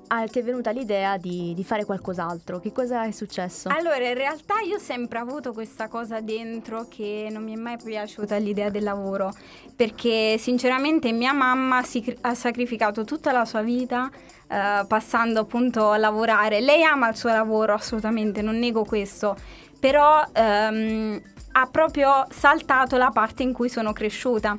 ah, 0.08 0.26
ti 0.26 0.38
è 0.38 0.42
venuta 0.42 0.70
l'idea 0.70 1.16
di, 1.16 1.52
di, 1.54 1.64
fare 1.64 1.84
qualcos'altro? 1.84 2.58
Che 2.58 2.72
cosa 2.72 3.04
è 3.04 3.10
successo? 3.10 3.68
Allora, 3.68 4.06
in 4.08 4.14
realtà 4.14 4.60
io 4.60 4.76
ho 4.76 4.80
sempre 4.80 5.18
avuto 5.18 5.52
questa 5.52 5.88
cosa 5.88 6.20
dentro 6.20 6.86
che 6.88 7.28
non 7.30 7.44
mi 7.44 7.52
è 7.52 7.56
mai 7.56 7.76
piaciuta 7.82 8.36
l'idea 8.36 8.70
del 8.70 8.84
lavoro, 8.84 9.32
perché 9.76 10.36
sinceramente 10.38 11.12
mia 11.12 11.32
mamma 11.32 11.82
si, 11.82 12.16
ha 12.22 12.34
sacrificato 12.34 13.04
tutta 13.04 13.32
la 13.32 13.44
sua 13.44 13.62
vita 13.62 14.10
eh, 14.48 14.84
passando 14.86 15.40
appunto 15.40 15.90
a 15.90 15.96
lavorare. 15.98 16.60
Lei 16.60 16.82
ama 16.82 17.08
il 17.08 17.16
suo 17.16 17.30
lavoro, 17.30 17.74
assolutamente, 17.74 18.42
non 18.42 18.58
nego 18.58 18.84
questo, 18.84 19.36
però 19.78 20.24
ehm, 20.32 21.20
ha 21.52 21.66
proprio 21.66 22.26
saltato 22.30 22.96
la 22.96 23.10
parte 23.10 23.42
in 23.42 23.52
cui 23.52 23.68
sono 23.68 23.92
cresciuta. 23.92 24.58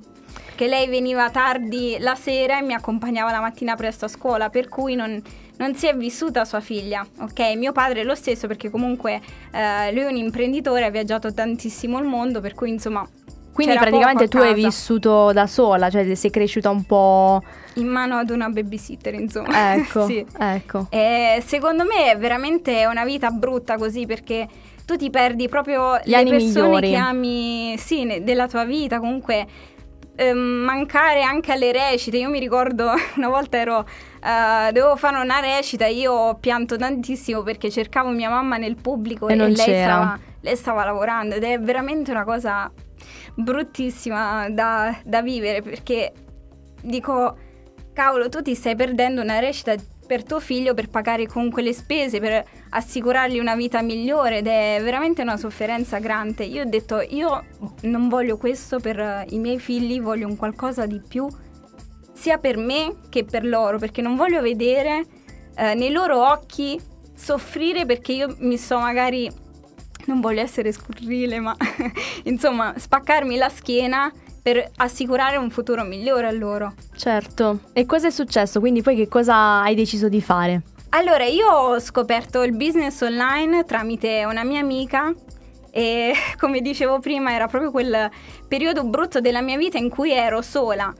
che 0.55 0.67
lei 0.67 0.87
veniva 0.87 1.29
tardi 1.29 1.95
la 1.99 2.15
sera 2.15 2.59
e 2.59 2.61
mi 2.61 2.73
accompagnava 2.73 3.31
la 3.31 3.39
mattina 3.39 3.75
presto 3.75 4.05
a 4.05 4.07
scuola, 4.09 4.49
per 4.49 4.67
cui 4.67 4.93
non, 4.93 5.21
non 5.57 5.73
si 5.73 5.87
è 5.87 5.95
vissuta 5.95 6.43
sua 6.43 6.59
figlia, 6.59 7.05
ok? 7.19 7.55
Mio 7.55 7.71
padre 7.71 8.01
è 8.01 8.03
lo 8.03 8.13
stesso 8.13 8.45
perché 8.45 8.69
comunque 8.69 9.21
eh, 9.51 9.91
lui 9.93 10.01
è 10.01 10.07
un 10.07 10.17
imprenditore, 10.17 10.85
ha 10.85 10.89
viaggiato 10.89 11.33
tantissimo 11.33 11.97
il 11.97 12.05
mondo, 12.05 12.41
per 12.41 12.55
cui 12.55 12.69
insomma... 12.69 13.07
Quindi 13.63 13.77
praticamente 13.77 14.27
tu 14.27 14.37
hai 14.37 14.53
vissuto 14.53 15.31
da 15.33 15.47
sola, 15.47 15.89
cioè 15.89 16.15
sei 16.15 16.29
cresciuta 16.29 16.69
un 16.69 16.83
po'... 16.83 17.43
In 17.75 17.87
mano 17.87 18.15
ad 18.17 18.29
una 18.29 18.49
babysitter, 18.49 19.13
insomma. 19.13 19.73
Ecco, 19.75 20.05
sì. 20.05 20.25
ecco. 20.37 20.87
E 20.89 21.41
secondo 21.45 21.83
me 21.83 22.11
è 22.11 22.17
veramente 22.17 22.85
una 22.85 23.03
vita 23.05 23.29
brutta 23.29 23.77
così 23.77 24.05
perché 24.05 24.47
tu 24.85 24.95
ti 24.95 25.09
perdi 25.09 25.47
proprio 25.47 25.99
Gli 26.03 26.11
le 26.11 26.23
persone 26.23 26.67
migliori. 26.67 26.89
che 26.89 26.95
ami, 26.95 27.75
sì, 27.77 28.05
ne- 28.05 28.23
della 28.23 28.47
tua 28.47 28.65
vita, 28.65 28.99
comunque 28.99 29.45
ehm, 30.15 30.37
mancare 30.37 31.21
anche 31.21 31.51
alle 31.51 31.71
recite. 31.71 32.17
Io 32.17 32.29
mi 32.29 32.39
ricordo 32.39 32.91
una 33.17 33.27
volta 33.29 33.57
ero 33.57 33.85
eh, 34.21 34.71
dovevo 34.71 34.95
fare 34.95 35.17
una 35.19 35.39
recita, 35.39 35.85
io 35.85 36.11
ho 36.11 36.35
pianto 36.35 36.75
tantissimo 36.75 37.41
perché 37.43 37.69
cercavo 37.69 38.09
mia 38.09 38.29
mamma 38.29 38.57
nel 38.57 38.75
pubblico 38.75 39.27
E 39.27 39.33
e, 39.33 39.35
non 39.35 39.47
lei, 39.49 39.65
c'era. 39.65 39.91
stava, 39.93 40.19
lei 40.41 40.55
stava 40.55 40.83
lavorando 40.85 41.35
ed 41.35 41.43
è 41.43 41.59
veramente 41.59 42.11
una 42.11 42.23
cosa 42.23 42.69
bruttissima 43.35 44.49
da, 44.49 44.97
da 45.03 45.21
vivere 45.21 45.61
perché 45.61 46.13
dico, 46.81 47.37
cavolo, 47.93 48.29
tu 48.29 48.41
ti 48.41 48.55
stai 48.55 48.75
perdendo 48.75 49.21
una 49.21 49.39
recita 49.39 49.75
per 50.09 50.23
tuo 50.23 50.39
figlio 50.39 50.73
per 50.73 50.89
pagare 50.89 51.27
comunque 51.27 51.61
le 51.61 51.71
spese, 51.71 52.19
per 52.19 52.43
assicurargli 52.69 53.37
una 53.37 53.55
vita 53.55 53.83
migliore 53.83 54.39
ed 54.39 54.47
è 54.47 54.79
veramente 54.81 55.21
una 55.21 55.37
sofferenza 55.37 55.99
grande. 55.99 56.45
Io 56.45 56.63
ho 56.63 56.65
detto, 56.67 56.99
io 56.99 57.45
non 57.81 58.09
voglio 58.09 58.37
questo 58.37 58.79
per 58.79 58.99
eh, 58.99 59.25
i 59.29 59.37
miei 59.37 59.59
figli, 59.59 60.01
voglio 60.01 60.27
un 60.27 60.35
qualcosa 60.35 60.87
di 60.87 60.99
più 61.07 61.27
sia 62.11 62.39
per 62.39 62.57
me 62.57 62.95
che 63.09 63.23
per 63.23 63.45
loro, 63.45 63.77
perché 63.77 64.01
non 64.01 64.15
voglio 64.15 64.41
vedere 64.41 65.05
eh, 65.55 65.75
nei 65.75 65.91
loro 65.91 66.27
occhi 66.27 66.79
soffrire 67.13 67.85
perché 67.85 68.13
io 68.13 68.35
mi 68.39 68.57
sto 68.57 68.79
magari, 68.79 69.29
non 70.09 70.19
voglio 70.19 70.41
essere 70.41 70.71
scurrile, 70.71 71.39
ma 71.39 71.55
insomma 72.25 72.73
spaccarmi 72.75 73.37
la 73.37 73.49
schiena 73.49 74.11
per 74.41 74.71
assicurare 74.77 75.37
un 75.37 75.49
futuro 75.51 75.83
migliore 75.83 76.27
a 76.27 76.31
loro. 76.31 76.73
Certo. 76.95 77.59
E 77.73 77.85
cosa 77.85 78.07
è 78.07 78.11
successo? 78.11 78.59
Quindi 78.59 78.81
poi 78.81 78.95
che 78.95 79.07
cosa 79.07 79.61
hai 79.61 79.75
deciso 79.75 80.09
di 80.09 80.21
fare? 80.21 80.63
Allora, 80.89 81.25
io 81.25 81.47
ho 81.47 81.79
scoperto 81.79 82.41
il 82.41 82.55
business 82.55 83.01
online 83.01 83.63
tramite 83.63 84.25
una 84.25 84.43
mia 84.43 84.59
amica 84.59 85.13
e 85.69 86.13
come 86.39 86.61
dicevo 86.61 86.99
prima 86.99 87.31
era 87.31 87.47
proprio 87.47 87.69
quel 87.69 88.09
periodo 88.47 88.83
brutto 88.83 89.21
della 89.21 89.41
mia 89.41 89.57
vita 89.57 89.77
in 89.77 89.89
cui 89.89 90.11
ero 90.11 90.41
sola. 90.41 90.91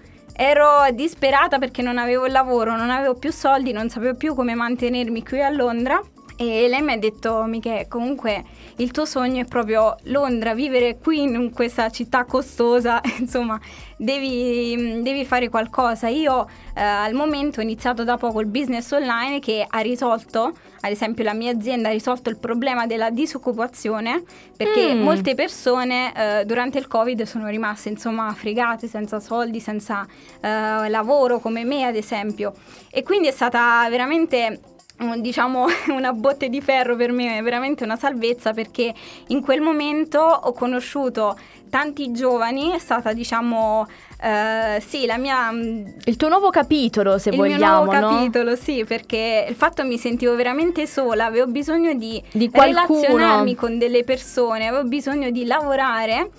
Ero 0.42 0.86
disperata 0.94 1.58
perché 1.58 1.82
non 1.82 1.98
avevo 1.98 2.26
il 2.26 2.32
lavoro, 2.32 2.78
non 2.78 2.92
avevo 2.92 3.16
più 3.16 3.32
soldi, 3.32 3.74
non 3.74 3.90
sapevo 3.90 4.16
più 4.16 4.36
come 4.36 4.54
mantenermi 4.54 5.24
qui 5.24 5.42
a 5.42 5.50
Londra. 5.50 6.00
E 6.42 6.70
lei 6.70 6.82
mi 6.82 6.94
ha 6.94 6.98
detto, 6.98 7.44
Miche, 7.44 7.88
comunque 7.90 8.46
il 8.78 8.92
tuo 8.92 9.04
sogno 9.04 9.42
è 9.42 9.46
proprio 9.46 9.98
Londra, 10.04 10.54
vivere 10.54 10.98
qui 10.98 11.22
in 11.22 11.52
questa 11.52 11.90
città 11.90 12.24
costosa, 12.24 13.02
insomma, 13.20 13.60
devi, 13.98 15.02
devi 15.02 15.26
fare 15.26 15.50
qualcosa. 15.50 16.08
Io 16.08 16.48
eh, 16.74 16.82
al 16.82 17.14
momento 17.14 17.60
ho 17.60 17.62
iniziato 17.62 18.06
da 18.06 18.16
poco 18.16 18.40
il 18.40 18.46
business 18.46 18.90
online 18.92 19.40
che 19.40 19.66
ha 19.68 19.80
risolto, 19.80 20.54
ad 20.80 20.90
esempio 20.90 21.26
la 21.26 21.34
mia 21.34 21.52
azienda 21.52 21.90
ha 21.90 21.92
risolto 21.92 22.30
il 22.30 22.38
problema 22.38 22.88
della 22.88 23.10
disoccupazione 23.10 24.24
perché 24.56 24.94
Mm. 24.94 25.02
molte 25.02 25.36
persone 25.36 26.14
eh, 26.16 26.46
durante 26.46 26.78
il 26.78 26.88
Covid 26.88 27.24
sono 27.24 27.50
rimaste 27.50 27.90
insomma 27.90 28.32
fregate, 28.34 28.88
senza 28.88 29.20
soldi, 29.20 29.60
senza 29.60 30.08
eh, 30.40 30.88
lavoro 30.88 31.40
come 31.40 31.66
me 31.66 31.84
ad 31.84 31.98
esempio. 31.98 32.54
E 32.90 33.04
quindi 33.04 33.28
è 33.28 33.32
stata 33.32 33.86
veramente 33.90 34.78
diciamo 35.18 35.66
una 35.90 36.14
botte 36.14 36.50
di 36.50 36.62
ferro 36.62 36.96
per 36.96 37.12
me, 37.12 37.38
è 37.38 37.42
veramente 37.42 37.84
una 37.84 37.96
salvezza 37.96 38.54
perché 38.54 38.94
in 39.28 39.42
quel 39.42 39.62
momento 39.62 40.20
ho 40.20 40.52
conosciuto 40.54 41.38
tanti 41.70 42.12
giovani, 42.12 42.72
è 42.72 42.80
stata 42.80 43.14
diciamo 43.14 43.88
eh, 44.22 44.82
sì 44.86 45.06
la 45.06 45.18
mia 45.18 45.50
Il 45.52 46.18
tuo 46.18 46.28
nuovo 46.28 46.50
capitolo, 46.50 47.18
se 47.18 47.30
il 47.30 47.36
vogliamo, 47.38 47.58
mio 47.58 47.92
nuovo 47.92 47.92
no? 47.94 48.18
capitolo, 48.18 48.56
sì, 48.56 48.84
perché 48.86 49.46
il 49.48 49.56
fatto 49.56 49.86
mi 49.86 49.98
sentivo 49.98 50.36
veramente 50.36 50.86
sola, 50.88 51.26
avevo 51.26 51.48
bisogno 51.48 51.94
di, 51.94 52.22
Di 52.32 52.50
qualcuno. 52.50 53.02
relazionarmi 53.02 53.56
con 53.56 53.78
delle 53.78 54.04
persone, 54.04 54.68
avevo 54.68 54.88
bisogno 54.88 55.30
di 55.30 55.46
lavorare 55.46 56.30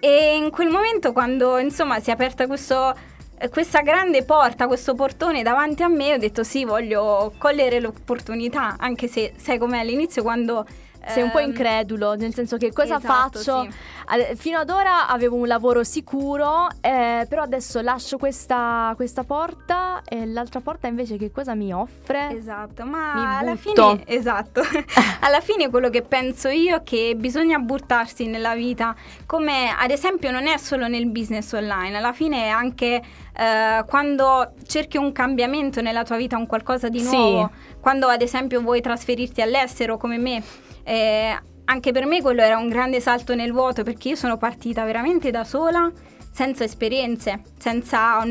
e 0.00 0.36
in 0.36 0.50
quel 0.50 0.68
momento 0.68 1.12
quando 1.12 1.58
insomma 1.58 1.98
si 2.00 2.10
è 2.10 2.12
aperta 2.12 2.46
questo, 2.46 2.94
questa 3.50 3.80
grande 3.82 4.24
porta, 4.24 4.66
questo 4.66 4.94
portone 4.94 5.42
davanti 5.42 5.82
a 5.82 5.88
me, 5.88 6.14
ho 6.14 6.18
detto 6.18 6.42
sì, 6.42 6.64
voglio 6.64 7.32
cogliere 7.38 7.80
l'opportunità, 7.80 8.76
anche 8.78 9.06
se 9.06 9.34
sai 9.36 9.58
com'è 9.58 9.78
all'inizio 9.78 10.22
quando... 10.22 10.66
Sei 11.06 11.22
un 11.22 11.30
po' 11.30 11.38
ehm, 11.38 11.48
incredulo, 11.48 12.14
nel 12.16 12.34
senso 12.34 12.56
che 12.56 12.72
cosa 12.72 12.96
esatto, 12.96 13.38
faccio? 13.38 13.62
sì. 13.62 14.36
Fino 14.36 14.58
ad 14.58 14.70
ora 14.70 15.06
avevo 15.08 15.36
un 15.36 15.46
lavoro 15.46 15.84
sicuro, 15.84 16.66
eh, 16.80 17.26
però 17.28 17.42
adesso 17.42 17.80
lascio 17.82 18.16
questa, 18.18 18.92
questa 18.96 19.22
porta 19.22 20.00
e 20.04 20.26
l'altra 20.26 20.60
porta 20.60 20.86
invece 20.86 21.16
che 21.16 21.30
cosa 21.30 21.54
mi 21.54 21.72
offre? 21.72 22.28
Esatto, 22.30 22.84
ma 22.84 23.38
alla 23.38 23.54
fine, 23.56 24.02
esatto, 24.06 24.62
alla 25.20 25.40
fine 25.40 25.68
quello 25.70 25.90
che 25.90 26.02
penso 26.02 26.48
io 26.48 26.76
è 26.76 26.82
che 26.82 27.14
bisogna 27.16 27.58
buttarsi 27.58 28.26
nella 28.26 28.54
vita, 28.54 28.94
come 29.26 29.74
ad 29.78 29.90
esempio 29.90 30.30
non 30.30 30.46
è 30.46 30.56
solo 30.56 30.88
nel 30.88 31.06
business 31.08 31.52
online, 31.52 31.96
alla 31.96 32.12
fine 32.12 32.44
è 32.44 32.48
anche 32.48 33.02
eh, 33.36 33.84
quando 33.86 34.52
cerchi 34.66 34.96
un 34.96 35.12
cambiamento 35.12 35.80
nella 35.82 36.02
tua 36.02 36.16
vita, 36.16 36.36
un 36.36 36.46
qualcosa 36.46 36.88
di 36.88 37.00
Sì. 37.00 37.16
nuovo, 37.16 37.50
quando 37.80 38.08
ad 38.08 38.22
esempio 38.22 38.60
vuoi 38.62 38.80
trasferirti 38.80 39.42
all'estero 39.42 39.96
come 39.96 40.16
me. 40.18 40.42
Eh, 40.88 41.38
anche 41.66 41.92
per 41.92 42.06
me 42.06 42.22
quello 42.22 42.40
era 42.40 42.56
un 42.56 42.68
grande 42.68 42.98
salto 42.98 43.34
nel 43.34 43.52
vuoto 43.52 43.82
perché 43.82 44.08
io 44.08 44.16
sono 44.16 44.38
partita 44.38 44.84
veramente 44.84 45.30
da 45.30 45.44
sola, 45.44 45.92
senza 46.32 46.64
esperienze, 46.64 47.42
senza, 47.58 48.24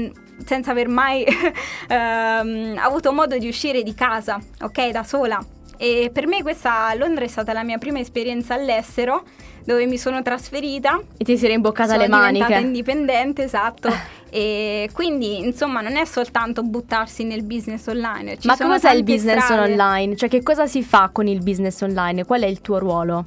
senza 0.43 0.71
aver 0.71 0.87
mai 0.87 1.23
ehm, 1.87 2.75
avuto 2.79 3.13
modo 3.13 3.37
di 3.37 3.47
uscire 3.47 3.83
di 3.83 3.93
casa, 3.93 4.39
ok, 4.61 4.89
da 4.89 5.03
sola. 5.03 5.39
E 5.77 6.09
per 6.11 6.27
me 6.27 6.41
questa 6.41 6.93
Londra 6.95 7.23
è 7.23 7.27
stata 7.27 7.53
la 7.53 7.63
mia 7.63 7.77
prima 7.77 7.99
esperienza 7.99 8.53
all'estero, 8.55 9.23
dove 9.63 9.85
mi 9.85 9.97
sono 9.97 10.21
trasferita. 10.21 10.99
E 11.17 11.23
ti 11.23 11.37
sei 11.37 11.49
rimboccata 11.49 11.91
sono 11.91 12.01
le 12.01 12.07
maniche. 12.07 12.33
diventata 12.33 12.59
indipendente, 12.59 13.43
esatto. 13.43 13.89
e 14.29 14.89
quindi, 14.93 15.39
insomma, 15.39 15.81
non 15.81 15.95
è 15.95 16.05
soltanto 16.05 16.63
buttarsi 16.63 17.23
nel 17.23 17.43
business 17.43 17.85
online. 17.87 18.37
Ci 18.39 18.47
Ma 18.47 18.55
sono 18.55 18.73
cos'è 18.73 18.91
il 18.93 19.03
business 19.03 19.43
strade. 19.43 19.71
online? 19.71 20.15
Cioè 20.15 20.29
che 20.29 20.41
cosa 20.43 20.67
si 20.67 20.83
fa 20.83 21.09
con 21.11 21.27
il 21.27 21.41
business 21.43 21.81
online? 21.81 22.25
Qual 22.25 22.41
è 22.41 22.47
il 22.47 22.61
tuo 22.61 22.79
ruolo? 22.79 23.25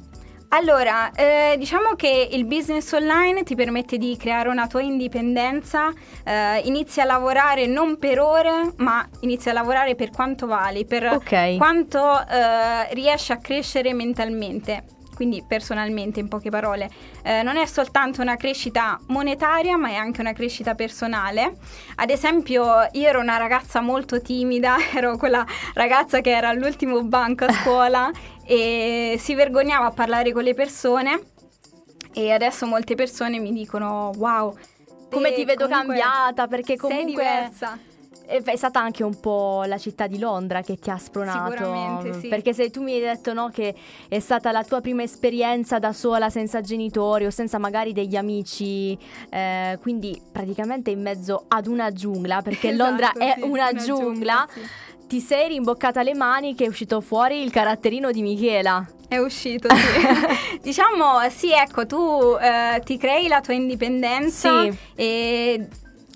Allora, 0.53 1.11
eh, 1.13 1.55
diciamo 1.57 1.95
che 1.95 2.27
il 2.29 2.43
business 2.43 2.91
online 2.91 3.43
ti 3.43 3.55
permette 3.55 3.97
di 3.97 4.17
creare 4.17 4.49
una 4.49 4.67
tua 4.67 4.81
indipendenza, 4.81 5.93
eh, 6.25 6.59
inizi 6.65 6.99
a 6.99 7.05
lavorare 7.05 7.67
non 7.67 7.97
per 7.97 8.19
ore, 8.19 8.73
ma 8.77 9.07
inizi 9.21 9.47
a 9.47 9.53
lavorare 9.53 9.95
per 9.95 10.09
quanto 10.09 10.47
vali, 10.47 10.85
per 10.85 11.05
Ok. 11.05 11.55
quanto 11.55 12.19
eh, 12.27 12.93
riesci 12.93 13.31
a 13.31 13.37
crescere 13.37 13.93
mentalmente. 13.93 14.83
Quindi 15.21 15.43
personalmente, 15.47 16.19
in 16.19 16.27
poche 16.27 16.49
parole, 16.49 16.89
Eh, 17.21 17.43
non 17.43 17.55
è 17.55 17.67
soltanto 17.67 18.23
una 18.23 18.37
crescita 18.37 18.99
monetaria, 19.09 19.77
ma 19.77 19.89
è 19.89 19.93
anche 19.93 20.19
una 20.19 20.33
crescita 20.33 20.73
personale. 20.73 21.57
Ad 21.97 22.09
esempio, 22.09 22.87
io 22.93 23.07
ero 23.07 23.19
una 23.19 23.37
ragazza 23.37 23.81
molto 23.81 24.19
timida, 24.19 24.77
ero 24.95 25.17
quella 25.17 25.45
ragazza 25.75 26.21
che 26.21 26.31
era 26.31 26.49
all'ultimo 26.49 27.03
banco 27.03 27.45
a 27.45 27.53
scuola 27.53 28.09
e 28.43 29.15
si 29.19 29.35
vergognava 29.35 29.85
a 29.85 29.91
parlare 29.91 30.33
con 30.33 30.41
le 30.41 30.55
persone. 30.55 31.21
E 32.13 32.31
adesso 32.31 32.65
molte 32.65 32.95
persone 32.95 33.37
mi 33.37 33.53
dicono: 33.53 34.09
Wow, 34.17 34.57
Come 35.11 35.33
ti 35.33 35.45
vedo 35.45 35.67
comunque 35.67 35.99
cambiata? 35.99 36.47
Perché 36.47 36.77
sei 36.77 36.77
comunque 36.77 37.11
diversa. 37.11 37.77
È 38.43 38.55
stata 38.55 38.79
anche 38.79 39.03
un 39.03 39.19
po' 39.19 39.63
la 39.65 39.77
città 39.77 40.07
di 40.07 40.17
Londra 40.19 40.61
che 40.61 40.77
ti 40.77 40.89
ha 40.89 40.97
spronato. 40.97 41.51
Sicuramente, 41.51 42.19
sì. 42.19 42.27
Perché 42.27 42.53
se 42.53 42.69
tu 42.69 42.81
mi 42.81 42.93
hai 42.93 42.99
detto 43.01 43.33
no, 43.33 43.49
che 43.49 43.75
è 44.07 44.19
stata 44.19 44.51
la 44.51 44.63
tua 44.63 44.79
prima 44.81 45.03
esperienza 45.03 45.79
da 45.79 45.91
sola, 45.93 46.29
senza 46.29 46.61
genitori 46.61 47.25
o 47.25 47.29
senza 47.29 47.57
magari 47.57 47.93
degli 47.93 48.15
amici, 48.15 48.97
eh, 49.29 49.77
quindi 49.81 50.21
praticamente 50.31 50.91
in 50.91 51.01
mezzo 51.01 51.45
ad 51.47 51.67
una 51.67 51.91
giungla, 51.91 52.41
perché 52.41 52.69
Esatto, 52.71 52.89
Londra 52.89 53.11
è 53.13 53.33
sì, 53.35 53.41
una, 53.41 53.73
giungla, 53.73 54.47
sì. 54.51 54.61
ti 55.07 55.19
sei 55.19 55.49
rimboccata 55.49 56.01
le 56.03 56.13
mani 56.13 56.55
che 56.55 56.65
è 56.65 56.67
uscito 56.67 57.01
fuori 57.01 57.41
il 57.41 57.51
caratterino 57.51 58.11
di 58.11 58.21
Michela. 58.21 58.85
È 59.07 59.17
uscito, 59.17 59.67
sì. 59.75 60.57
diciamo, 60.63 61.19
sì, 61.29 61.51
ecco, 61.51 61.85
tu 61.85 62.37
eh, 62.39 62.81
ti 62.85 62.97
crei 62.97 63.27
la 63.27 63.41
tua 63.41 63.53
indipendenza 63.53 64.61
Sì. 64.63 64.77
e 64.95 65.67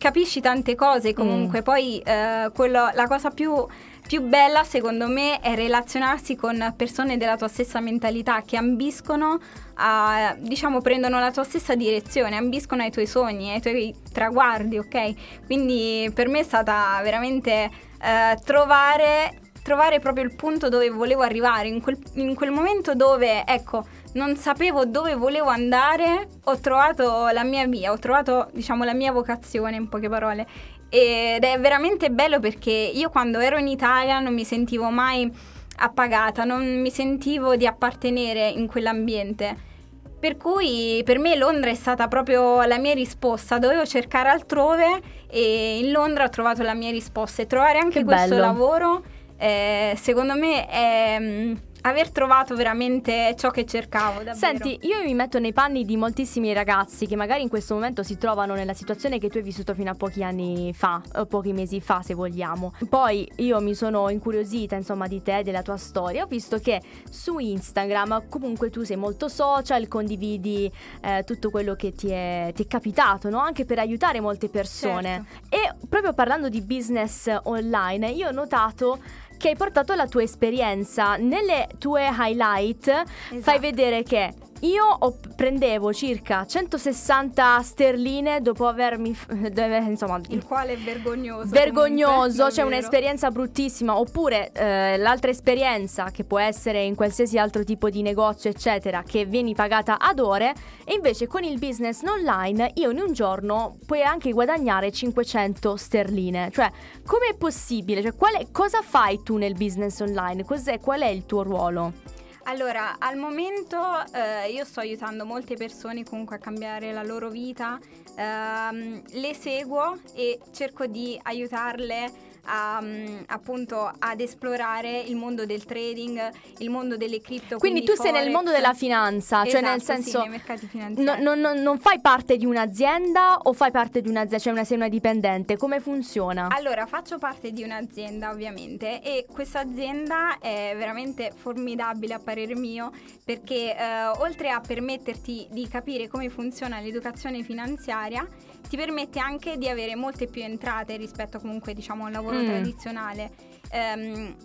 capisci 0.06 0.40
tante 0.40 0.76
cose 0.76 1.16
comunque, 1.16 1.62
mm. 1.62 1.64
poi 1.64 1.98
eh, 1.98 2.52
quello, 2.54 2.92
la 2.94 3.08
cosa 3.08 3.32
più, 3.32 3.66
più, 4.06 4.22
bella 4.22 4.64
secondo 4.64 5.08
me 5.08 5.40
è 5.40 5.56
relazionarsi 5.56 6.36
con 6.36 6.76
persone 6.78 7.18
della 7.18 7.36
tua 7.36 7.48
stessa 7.48 7.80
mentalità 7.80 8.44
che 8.46 8.56
ambiscono 8.56 9.40
a, 9.74 10.36
diciamo, 10.38 10.80
prendono 10.82 11.20
la 11.20 11.32
tua 11.32 11.44
stessa 11.44 11.74
direzione, 11.74 12.36
ambiscono 12.36 12.84
ai 12.84 12.92
tuoi 12.92 13.08
sogni, 13.08 13.50
ai 13.50 13.62
tuoi 13.62 13.96
traguardi, 14.14 14.78
ok? 14.78 15.14
Quindi 15.48 16.12
per 16.14 16.28
me 16.28 16.42
è 16.42 16.44
stata 16.44 17.00
veramente 17.02 17.72
eh, 18.00 18.38
trovare 18.46 19.40
trovare 19.64 20.00
proprio 20.00 20.24
il 20.24 20.36
punto 20.36 20.70
dove 20.70 20.92
volevo 20.92 21.24
arrivare, 21.24 21.68
in 21.68 21.82
quel, 21.82 21.98
in 22.14 22.36
quel 22.36 22.52
momento 22.52 22.94
dove, 22.94 23.44
ecco, 23.48 23.84
non 24.16 24.36
sapevo 24.36 24.86
dove 24.86 25.16
volevo 25.16 25.50
andare, 25.50 26.28
ho 26.44 26.60
trovato 26.60 27.28
la 27.32 27.44
mia 27.44 27.66
via, 27.68 27.92
ho 27.92 28.00
trovato, 28.00 28.50
diciamo, 28.54 28.84
la 28.84 28.94
mia 28.94 29.12
vocazione, 29.12 29.76
in 29.76 29.90
poche 29.90 30.10
parole. 30.10 30.48
Ed 30.90 31.44
è 31.44 31.60
veramente 31.60 32.10
bello 32.10 32.40
perché 32.40 32.72
io 32.72 33.10
quando 33.10 33.40
ero 33.40 33.58
in 33.58 33.68
Italia 33.68 34.20
non 34.20 34.34
mi 34.34 34.46
sentivo 34.46 34.90
mai 34.90 35.30
appagata, 35.78 36.46
non 36.46 36.80
mi 36.80 36.90
sentivo 36.90 37.56
di 37.56 37.68
appartenere 37.68 38.48
in 38.48 38.68
quell'ambiente. 38.68 39.74
Per 40.18 40.38
cui 40.38 41.02
per 41.04 41.20
me 41.20 41.36
Londra 41.36 41.70
è 41.70 41.76
stata 41.76 42.08
proprio 42.08 42.64
la 42.64 42.78
mia 42.78 42.94
risposta, 42.94 43.60
dovevo 43.60 43.86
cercare 43.86 44.30
altrove 44.30 45.02
e 45.30 45.80
in 45.80 45.92
Londra 45.92 46.24
ho 46.24 46.30
trovato 46.30 46.64
la 46.64 46.74
mia 46.74 46.90
risposta 46.90 47.42
e 47.42 47.48
trovare 47.48 47.80
anche 47.80 48.00
che 48.00 48.06
questo 48.06 48.30
bello. 48.30 48.42
lavoro 48.42 49.04
eh, 49.38 49.94
secondo 49.98 50.34
me 50.36 50.66
è 50.68 51.18
mm, 51.20 51.56
aver 51.90 52.10
trovato 52.12 52.56
veramente 52.56 53.36
ciò 53.38 53.52
che 53.52 53.66
cercavo. 53.66 54.24
Davvero. 54.24 54.36
Senti, 54.36 54.80
io 54.84 55.04
mi 55.04 55.14
metto 55.14 55.40
nei 55.40 55.54
panni 55.54 55.86
di 55.86 55.98
moltissimi 55.98 56.52
ragazzi 56.54 57.06
che 57.06 57.16
magari 57.16 57.44
in 57.44 57.50
questo 57.50 57.74
momento 57.76 58.04
si 58.04 58.18
trovano 58.18 58.56
nella 58.56 58.74
situazione 58.74 59.20
che 59.20 59.30
tu 59.30 59.38
hai 59.38 59.44
vissuto 59.44 59.74
fino 59.74 59.92
a 59.92 59.94
pochi 59.94 60.24
anni 60.24 60.74
fa, 60.74 61.02
o 61.16 61.26
pochi 61.26 61.54
mesi 61.54 61.80
fa, 61.82 62.02
se 62.02 62.14
vogliamo. 62.14 62.74
Poi 62.90 63.30
io 63.38 63.60
mi 63.62 63.76
sono 63.76 64.10
incuriosita, 64.10 64.76
insomma, 64.76 65.08
di 65.08 65.22
te, 65.22 65.42
della 65.44 65.62
tua 65.62 65.78
storia. 65.78 66.24
Ho 66.24 66.28
visto 66.28 66.58
che 66.60 66.82
su 67.10 67.38
Instagram 67.38 68.30
comunque 68.30 68.70
tu 68.70 68.84
sei 68.84 68.98
molto 68.98 69.28
social, 69.28 69.88
condividi 69.88 70.72
eh, 71.02 71.24
tutto 71.24 71.52
quello 71.52 71.76
che 71.76 71.94
ti 71.94 72.10
è, 72.10 72.52
ti 72.56 72.64
è 72.64 72.68
capitato, 72.68 73.30
no? 73.30 73.38
Anche 73.38 73.66
per 73.66 73.80
aiutare 73.80 74.20
molte 74.20 74.50
persone. 74.50 75.26
Certo. 75.50 75.56
E 75.56 75.88
proprio 75.88 76.14
parlando 76.14 76.50
di 76.50 76.62
business 76.62 77.30
online, 77.44 78.10
io 78.10 78.30
ho 78.30 78.32
notato 78.32 79.00
che 79.38 79.50
hai 79.50 79.56
portato 79.56 79.94
la 79.96 80.08
tua 80.08 80.24
esperienza. 80.24 81.16
Nelle 81.18 81.68
tue 81.78 82.10
highlight 82.12 82.88
esatto. 82.88 83.42
fai 83.42 83.60
vedere 83.60 84.04
che 84.04 84.34
io 84.62 84.98
prendevo 85.36 85.94
circa 85.94 86.46
160 86.46 87.62
sterline 87.62 88.42
dopo 88.42 88.68
avermi. 88.68 89.16
Dove, 89.52 89.78
insomma, 89.80 90.20
il 90.30 90.44
quale 90.44 90.74
è 90.74 90.78
vergognoso. 90.78 91.50
Vergognoso, 91.50 92.52
cioè 92.52 92.64
un'esperienza 92.64 93.30
bruttissima. 93.32 93.98
Oppure 93.98 94.52
eh, 94.54 94.98
l'altra 94.98 95.30
esperienza, 95.30 96.10
che 96.12 96.24
può 96.24 96.40
essere 96.40 96.84
in 96.84 96.96
qualsiasi 96.96 97.38
altro 97.38 97.64
tipo 97.64 97.90
di 97.90 98.02
negozio, 98.02 98.50
eccetera, 98.50 99.04
che 99.04 99.26
vieni 99.26 99.54
pagata 99.54 100.00
ad 100.00 100.20
ore. 100.20 100.54
E 100.86 100.94
invece 100.94 101.28
con 101.28 101.44
il 101.44 101.60
business 101.60 102.02
online, 102.04 102.72
io 102.76 102.92
in 102.92 103.00
un 103.00 103.12
giorno 103.12 103.78
puoi 103.86 104.04
anche 104.04 104.32
guadagnare 104.32 104.92
500 104.92 105.76
sterline. 105.76 106.50
Cioè, 106.52 106.72
com'è 107.06 107.36
possibile? 107.38 108.02
Cioè, 108.02 108.16
quale, 108.16 108.48
cosa 108.52 108.82
fai 108.82 109.22
tu 109.22 109.38
nel 109.38 109.54
business 109.54 110.00
online? 110.00 110.46
Cos'è, 110.46 110.80
qual 110.80 111.02
è 111.02 111.08
il 111.08 111.26
tuo 111.26 111.44
ruolo? 111.44 112.15
Allora, 112.48 112.98
al 113.00 113.18
momento 113.18 113.82
eh, 114.14 114.52
io 114.52 114.66
sto 114.66 114.80
aiutando 114.80 115.26
molte 115.26 115.56
persone 115.56 116.04
comunque 116.04 116.36
a 116.36 116.40
cambiare 116.40 116.94
la 116.94 117.02
loro 117.02 117.30
vita, 117.30 117.80
ehm, 118.16 119.02
le 119.14 119.34
seguo 119.34 119.98
e 120.14 120.40
cerco 120.52 120.86
di 120.86 121.20
aiutarle 121.24 122.35
a, 122.46 122.80
mm, 122.82 123.24
appunto 123.28 123.92
ad 123.98 124.20
esplorare 124.20 125.00
il 125.00 125.16
mondo 125.16 125.46
del 125.46 125.66
trading, 125.66 126.32
il 126.60 126.70
mondo 126.70 126.98
delle 126.98 127.22
cripto. 127.22 127.58
Quindi, 127.58 127.82
quindi 127.82 127.86
tu 127.86 127.96
forex. 127.96 128.12
sei 128.14 128.24
nel 128.24 128.32
mondo 128.32 128.52
della 128.52 128.74
finanza, 128.74 129.44
esatto, 129.46 129.50
cioè 129.50 129.62
nel 129.62 129.78
esatto, 129.78 130.02
senso... 130.02 130.22
Sì, 130.22 130.30
mercati 130.30 130.68
finanziari. 130.68 131.22
No, 131.22 131.36
no, 131.36 131.54
no, 131.54 131.62
non 131.62 131.80
fai 131.80 132.00
parte 132.00 132.38
di 132.38 132.46
un'azienda 132.46 133.40
o 133.44 133.54
fai 133.54 133.72
parte 133.72 134.02
di 134.02 134.10
un'azienda, 134.10 134.40
cioè 134.40 134.54
una, 134.54 134.64
sei 134.64 134.78
una 134.78 134.90
dipendente, 134.90 135.58
come 135.58 135.80
funziona? 135.80 136.48
Allora, 136.52 136.86
faccio 136.86 137.18
parte 137.18 137.52
di 137.52 137.64
un'azienda 137.64 138.30
ovviamente 138.30 139.02
e 139.02 139.26
questa 139.32 139.60
azienda 139.60 140.38
è 140.40 140.74
veramente 140.78 141.32
formidabile 141.36 142.14
a 142.14 142.20
parere 142.20 142.56
mio 142.56 142.92
perché 143.24 143.76
eh, 143.76 144.06
oltre 144.20 144.50
a 144.50 144.62
permetterti 144.62 145.48
di 145.50 145.68
capire 145.68 146.08
come 146.08 146.30
funziona 146.30 146.80
l'educazione 146.80 147.44
finanziaria, 147.44 148.28
ti 148.68 148.78
permette 148.78 149.20
anche 149.20 149.58
di 149.58 149.70
avere 149.70 149.96
molte 149.96 150.28
più 150.28 150.44
entrate 150.44 150.98
rispetto 150.98 151.40
comunque 151.40 151.74
diciamo 151.74 152.04
a 152.04 152.08
un 152.08 152.14
lavoro 152.14 152.40
mm. 152.40 152.46
tradizionale. 152.46 153.32
Um, 153.72 154.36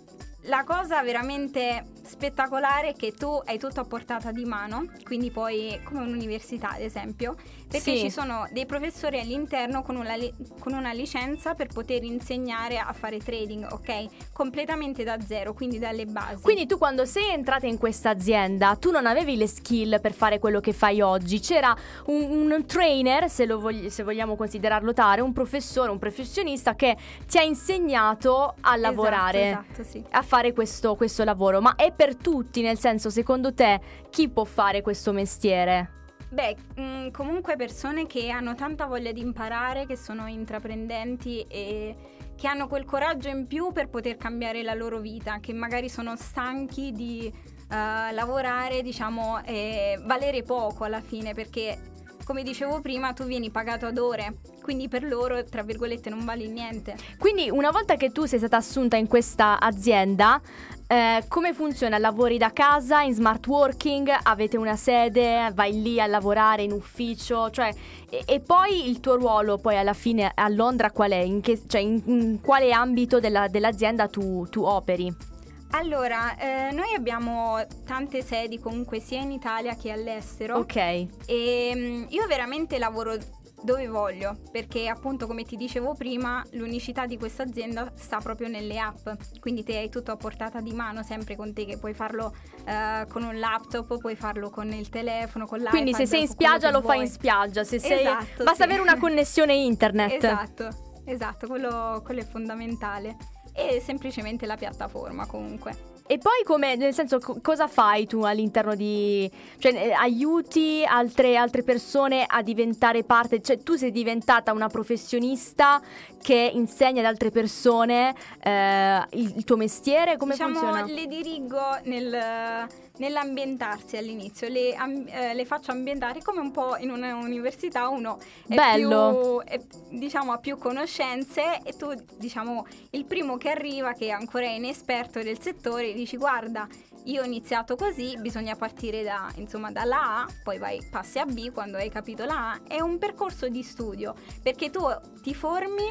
la 0.45 0.63
cosa 0.63 1.03
veramente 1.03 1.85
spettacolare 2.03 2.89
è 2.89 2.95
che 2.95 3.13
tu 3.13 3.39
hai 3.45 3.59
tutto 3.59 3.79
a 3.79 3.83
portata 3.83 4.31
di 4.31 4.43
mano, 4.43 4.85
quindi 5.03 5.29
poi 5.29 5.79
come 5.83 6.01
un'università 6.01 6.71
ad 6.71 6.81
esempio, 6.81 7.35
perché 7.67 7.95
sì. 7.95 7.99
ci 7.99 8.09
sono 8.09 8.47
dei 8.51 8.65
professori 8.65 9.19
all'interno 9.19 9.83
con 9.83 9.95
una, 9.95 10.15
con 10.59 10.73
una, 10.73 10.91
licenza 10.91 11.53
per 11.53 11.67
poter 11.67 12.03
insegnare 12.03 12.79
a 12.79 12.91
fare 12.91 13.19
trading, 13.19 13.67
ok? 13.71 14.31
Completamente 14.33 15.03
da 15.03 15.17
zero, 15.21 15.53
quindi 15.53 15.79
dalle 15.79 16.05
basi. 16.05 16.41
Quindi 16.41 16.65
tu 16.65 16.77
quando 16.77 17.05
sei 17.05 17.29
entrata 17.29 17.67
in 17.67 17.77
questa 17.77 18.09
azienda, 18.09 18.75
tu 18.75 18.91
non 18.91 19.05
avevi 19.05 19.37
le 19.37 19.47
skill 19.47 20.01
per 20.01 20.13
fare 20.13 20.39
quello 20.39 20.59
che 20.59 20.73
fai 20.73 21.01
oggi, 21.01 21.39
c'era 21.39 21.75
un, 22.07 22.51
un 22.51 22.65
trainer, 22.65 23.29
se, 23.29 23.45
vogli- 23.47 23.89
se, 23.89 24.03
vogliamo 24.03 24.35
considerarlo 24.35 24.91
tale, 24.91 25.21
un 25.21 25.33
professore, 25.33 25.91
un 25.91 25.99
professionista 25.99 26.75
che 26.75 26.97
ti 27.27 27.37
ha 27.37 27.43
insegnato 27.43 28.55
a 28.61 28.75
lavorare, 28.75 29.49
esatto, 29.49 29.81
esatto, 29.81 29.83
sì. 29.83 30.03
Fare 30.31 30.53
questo, 30.53 30.95
questo 30.95 31.25
lavoro, 31.25 31.59
ma 31.59 31.75
è 31.75 31.91
per 31.91 32.15
tutti, 32.15 32.61
nel 32.61 32.79
senso 32.79 33.09
secondo 33.09 33.53
te 33.53 33.81
chi 34.09 34.29
può 34.29 34.45
fare 34.45 34.81
questo 34.81 35.11
mestiere? 35.11 36.15
Beh, 36.29 36.55
mh, 36.75 36.81
mm, 36.81 37.07
comunque 37.09 37.57
persone 37.57 38.07
che 38.07 38.29
hanno 38.29 38.55
tanta 38.55 38.85
voglia 38.85 39.11
di 39.11 39.19
imparare, 39.19 39.85
che 39.85 39.97
sono 39.97 40.27
intraprendenti 40.27 41.45
e 41.49 41.95
che 42.37 42.47
hanno 42.47 42.69
quel 42.69 42.85
coraggio 42.85 43.27
in 43.27 43.45
più 43.45 43.73
per 43.73 43.89
poter 43.89 44.15
cambiare 44.15 44.63
la 44.63 44.73
loro 44.73 44.99
vita, 44.99 45.41
che 45.41 45.51
magari 45.51 45.89
sono 45.89 46.15
stanchi 46.15 46.93
di 46.93 47.29
uh, 47.29 48.13
lavorare, 48.13 48.81
diciamo, 48.81 49.43
e 49.43 49.99
valere 50.05 50.43
poco 50.43 50.85
alla 50.85 51.01
fine, 51.01 51.33
perché 51.33 51.90
come 52.31 52.43
dicevo 52.43 52.79
prima, 52.79 53.11
tu 53.11 53.25
vieni 53.25 53.49
pagato 53.49 53.87
ad 53.87 53.97
ore, 53.97 54.35
quindi 54.61 54.87
per 54.87 55.03
loro, 55.03 55.43
tra 55.43 55.63
virgolette, 55.63 56.09
non 56.09 56.23
vali 56.23 56.47
niente. 56.47 56.95
Quindi 57.19 57.49
una 57.49 57.71
volta 57.71 57.97
che 57.97 58.13
tu 58.13 58.23
sei 58.23 58.39
stata 58.39 58.55
assunta 58.55 58.95
in 58.95 59.07
questa 59.07 59.59
azienda, 59.59 60.39
eh, 60.87 61.25
come 61.27 61.53
funziona? 61.53 61.97
Lavori 61.97 62.37
da 62.37 62.53
casa, 62.53 63.01
in 63.01 63.13
smart 63.13 63.45
working, 63.47 64.09
avete 64.23 64.55
una 64.55 64.77
sede, 64.77 65.51
vai 65.53 65.81
lì 65.81 65.99
a 65.99 66.07
lavorare 66.07 66.63
in 66.63 66.71
ufficio, 66.71 67.49
cioè, 67.49 67.69
e, 68.09 68.23
e 68.25 68.39
poi 68.39 68.89
il 68.89 69.01
tuo 69.01 69.17
ruolo 69.17 69.57
poi 69.57 69.75
alla 69.75 69.91
fine 69.91 70.31
a 70.33 70.47
Londra 70.47 70.89
qual 70.89 71.11
è? 71.11 71.17
In, 71.17 71.41
che, 71.41 71.59
cioè, 71.67 71.81
in, 71.81 72.01
in 72.05 72.39
quale 72.39 72.71
ambito 72.71 73.19
della, 73.19 73.49
dell'azienda 73.49 74.07
tu, 74.07 74.47
tu 74.49 74.63
operi? 74.63 75.30
Allora, 75.71 76.37
eh, 76.37 76.71
noi 76.71 76.93
abbiamo 76.95 77.57
tante 77.85 78.21
sedi 78.21 78.59
comunque 78.59 78.99
sia 78.99 79.19
in 79.19 79.31
Italia 79.31 79.75
che 79.75 79.91
all'estero. 79.91 80.57
Ok. 80.57 80.75
E 80.75 81.73
mm, 81.75 82.03
io 82.09 82.27
veramente 82.27 82.77
lavoro 82.77 83.17
dove 83.63 83.87
voglio, 83.87 84.37
perché 84.51 84.87
appunto 84.87 85.27
come 85.27 85.43
ti 85.43 85.55
dicevo 85.55 85.93
prima, 85.93 86.43
l'unicità 86.53 87.05
di 87.05 87.17
questa 87.17 87.43
azienda 87.43 87.91
sta 87.95 88.17
proprio 88.17 88.47
nelle 88.47 88.79
app, 88.79 89.07
quindi 89.39 89.63
te 89.63 89.77
hai 89.77 89.89
tutto 89.89 90.11
a 90.11 90.17
portata 90.17 90.61
di 90.61 90.73
mano 90.73 91.03
sempre 91.03 91.35
con 91.35 91.53
te 91.53 91.65
che 91.65 91.77
puoi 91.77 91.93
farlo 91.93 92.35
uh, 92.65 93.07
con 93.07 93.23
un 93.23 93.37
laptop, 93.37 93.99
puoi 93.99 94.15
farlo 94.15 94.49
con 94.49 94.71
il 94.71 94.89
telefono, 94.89 95.45
con 95.45 95.59
l'iPad. 95.59 95.73
Quindi 95.73 95.93
se 95.93 96.05
sei 96.05 96.21
in 96.21 96.27
spiaggia 96.27 96.71
lo 96.71 96.81
vuoi. 96.81 96.97
fai 96.97 97.05
in 97.05 97.11
spiaggia, 97.11 97.63
se 97.63 97.79
sei 97.79 97.99
esatto, 97.99 98.43
basta 98.43 98.55
sì. 98.55 98.63
avere 98.63 98.81
una 98.81 98.97
connessione 98.97 99.53
internet. 99.53 100.23
Esatto. 100.23 100.89
Esatto, 101.03 101.47
quello, 101.47 102.01
quello 102.03 102.21
è 102.21 102.25
fondamentale. 102.25 103.17
E 103.53 103.81
semplicemente 103.83 104.45
la 104.45 104.55
piattaforma 104.55 105.25
comunque. 105.25 105.89
E 106.11 106.17
poi 106.17 106.43
come, 106.43 106.75
nel 106.75 106.93
senso, 106.93 107.19
co- 107.19 107.39
cosa 107.41 107.67
fai 107.67 108.05
tu 108.05 108.23
all'interno 108.23 108.75
di... 108.75 109.31
Cioè, 109.57 109.73
eh, 109.73 109.91
aiuti 109.93 110.83
altre, 110.85 111.37
altre, 111.37 111.63
persone 111.63 112.25
a 112.27 112.41
diventare 112.41 113.05
parte... 113.05 113.41
Cioè, 113.41 113.59
tu 113.59 113.75
sei 113.75 113.91
diventata 113.91 114.51
una 114.51 114.67
professionista 114.67 115.81
che 116.21 116.51
insegna 116.53 116.99
ad 116.99 117.05
altre 117.05 117.29
persone 117.29 118.13
eh, 118.43 119.05
il, 119.11 119.33
il, 119.37 119.43
tuo 119.45 119.55
mestiere? 119.55 120.17
Come 120.17 120.33
diciamo, 120.33 120.59
funziona? 120.59 120.85
le 120.85 121.07
dirigo 121.07 121.79
nel 121.83 122.67
nell'ambientarsi 122.97 123.97
all'inizio, 123.97 124.47
le, 124.47 124.75
am, 124.75 125.05
eh, 125.07 125.33
le, 125.33 125.45
faccio 125.45 125.71
ambientare 125.71 126.21
come 126.21 126.39
un 126.39 126.51
po' 126.51 126.75
in 126.77 126.91
un'università 126.91 127.87
uno 127.87 128.19
è 128.47 128.55
Bello. 128.55 129.41
più, 129.43 129.53
è, 129.53 129.61
diciamo, 129.89 130.31
ha 130.31 130.37
più 130.37 130.57
conoscenze 130.57 131.61
e 131.63 131.75
tu, 131.75 131.93
diciamo, 132.17 132.65
il 132.91 133.05
primo 133.05 133.37
che 133.37 133.49
arriva, 133.49 133.93
che 133.93 134.11
ancora 134.11 134.45
è 134.45 134.51
inesperto 134.51 135.21
del 135.21 135.39
settore, 135.39 135.93
dici 135.93 136.17
guarda, 136.17 136.67
io 137.05 137.21
ho 137.21 137.25
iniziato 137.25 137.75
così, 137.75 138.15
bisogna 138.19 138.55
partire 138.55 139.03
da, 139.03 139.31
insomma, 139.35 139.71
dalla 139.71 140.21
A, 140.21 140.27
poi 140.43 140.59
vai, 140.59 140.85
passi 140.89 141.17
a 141.19 141.25
B 141.25 141.51
quando 141.51 141.77
hai 141.77 141.89
capito 141.89 142.25
la 142.25 142.51
A. 142.51 142.59
È 142.67 142.79
un 142.79 142.97
percorso 142.99 143.47
di 143.47 143.63
studio 143.63 144.13
perché 144.43 144.69
tu 144.69 144.81
ti 145.21 145.33
formi, 145.33 145.83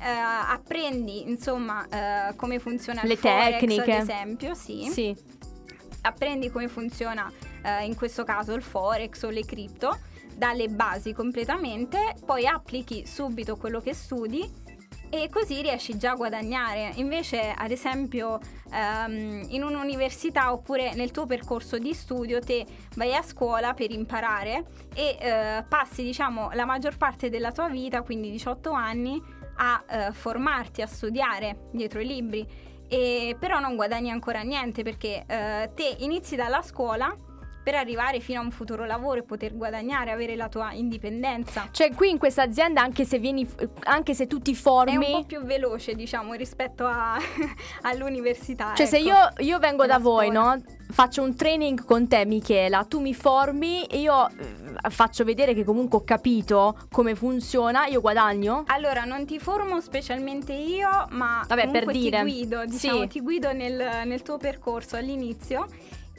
eh, 0.00 0.08
apprendi 0.08 1.22
insomma 1.28 1.86
eh, 1.88 2.34
come 2.36 2.58
funziona 2.58 3.02
Le 3.04 3.12
il 3.12 3.18
Forex, 3.18 3.50
tecniche. 3.50 3.92
ad 3.92 4.02
esempio, 4.02 4.54
sì. 4.54 4.88
Sì. 4.90 5.16
Apprendi 6.06 6.50
come 6.50 6.68
funziona 6.68 7.32
eh, 7.62 7.84
in 7.84 7.96
questo 7.96 8.24
caso 8.24 8.52
il 8.52 8.62
Forex 8.62 9.22
o 9.22 9.30
le 9.30 9.44
cripto 9.44 9.98
dalle 10.36 10.68
basi 10.68 11.12
completamente, 11.12 12.14
poi 12.26 12.46
applichi 12.46 13.06
subito 13.06 13.56
quello 13.56 13.80
che 13.80 13.94
studi 13.94 14.62
e 15.08 15.28
così 15.30 15.62
riesci 15.62 15.96
già 15.96 16.10
a 16.10 16.14
guadagnare. 16.16 16.90
Invece, 16.96 17.54
ad 17.56 17.70
esempio, 17.70 18.40
ehm, 18.72 19.46
in 19.48 19.62
un'università 19.62 20.52
oppure 20.52 20.92
nel 20.94 21.10
tuo 21.10 21.24
percorso 21.24 21.78
di 21.78 21.94
studio, 21.94 22.40
te 22.40 22.66
vai 22.96 23.14
a 23.14 23.22
scuola 23.22 23.74
per 23.74 23.92
imparare 23.92 24.64
e 24.92 25.16
eh, 25.18 25.64
passi, 25.68 26.02
diciamo, 26.02 26.50
la 26.52 26.64
maggior 26.64 26.96
parte 26.96 27.30
della 27.30 27.52
tua 27.52 27.68
vita, 27.68 28.02
quindi 28.02 28.30
18 28.30 28.72
anni, 28.72 29.22
a 29.56 29.84
eh, 29.88 30.12
formarti, 30.12 30.82
a 30.82 30.86
studiare 30.86 31.68
dietro 31.70 32.00
i 32.00 32.06
libri. 32.06 32.72
E 32.88 33.36
però 33.38 33.58
non 33.60 33.76
guadagni 33.76 34.10
ancora 34.10 34.42
niente 34.42 34.82
perché 34.82 35.24
eh, 35.26 35.70
te 35.74 35.96
inizi 35.98 36.36
dalla 36.36 36.62
scuola 36.62 37.16
per 37.64 37.74
arrivare 37.74 38.20
fino 38.20 38.40
a 38.40 38.42
un 38.44 38.50
futuro 38.50 38.84
lavoro 38.84 39.20
e 39.20 39.22
poter 39.22 39.56
guadagnare, 39.56 40.10
avere 40.12 40.36
la 40.36 40.48
tua 40.50 40.72
indipendenza. 40.74 41.66
Cioè, 41.70 41.94
qui 41.94 42.10
in 42.10 42.18
questa 42.18 42.42
azienda, 42.42 42.82
anche 42.82 43.04
se 43.06 43.18
vieni, 43.18 43.48
anche 43.84 44.12
se 44.14 44.26
tu 44.26 44.38
ti 44.40 44.52
È 44.52 44.54
formi. 44.54 44.94
un 45.06 45.20
po' 45.20 45.24
più 45.24 45.40
veloce, 45.42 45.94
diciamo, 45.94 46.34
rispetto 46.34 46.84
a- 46.84 47.16
all'università. 47.82 48.74
Cioè, 48.76 48.86
se 48.86 48.98
ecco. 48.98 49.06
io, 49.08 49.16
io 49.46 49.58
vengo 49.58 49.86
da 49.86 49.98
voi, 49.98 50.26
scuola. 50.30 50.54
no? 50.56 50.62
Faccio 50.90 51.22
un 51.22 51.34
training 51.34 51.84
con 51.84 52.06
te, 52.06 52.26
Michela, 52.26 52.84
tu 52.84 53.00
mi 53.00 53.14
formi 53.14 53.84
e 53.86 54.00
io 54.00 54.28
eh, 54.28 54.90
faccio 54.90 55.24
vedere 55.24 55.54
che 55.54 55.64
comunque 55.64 55.98
ho 55.98 56.04
capito 56.04 56.76
come 56.90 57.14
funziona, 57.14 57.86
io 57.86 58.00
guadagno? 58.02 58.64
Allora, 58.66 59.04
non 59.04 59.24
ti 59.24 59.38
formo 59.38 59.80
specialmente 59.80 60.52
io, 60.52 60.88
ma 61.10 61.42
Vabbè, 61.48 61.70
per 61.70 61.86
dire. 61.86 62.18
ti 62.18 62.22
guido, 62.30 62.64
diciamo, 62.66 63.00
Sì. 63.02 63.06
ti 63.08 63.20
guido 63.20 63.52
nel, 63.54 64.02
nel 64.06 64.22
tuo 64.22 64.36
percorso 64.36 64.96
all'inizio. 64.96 65.66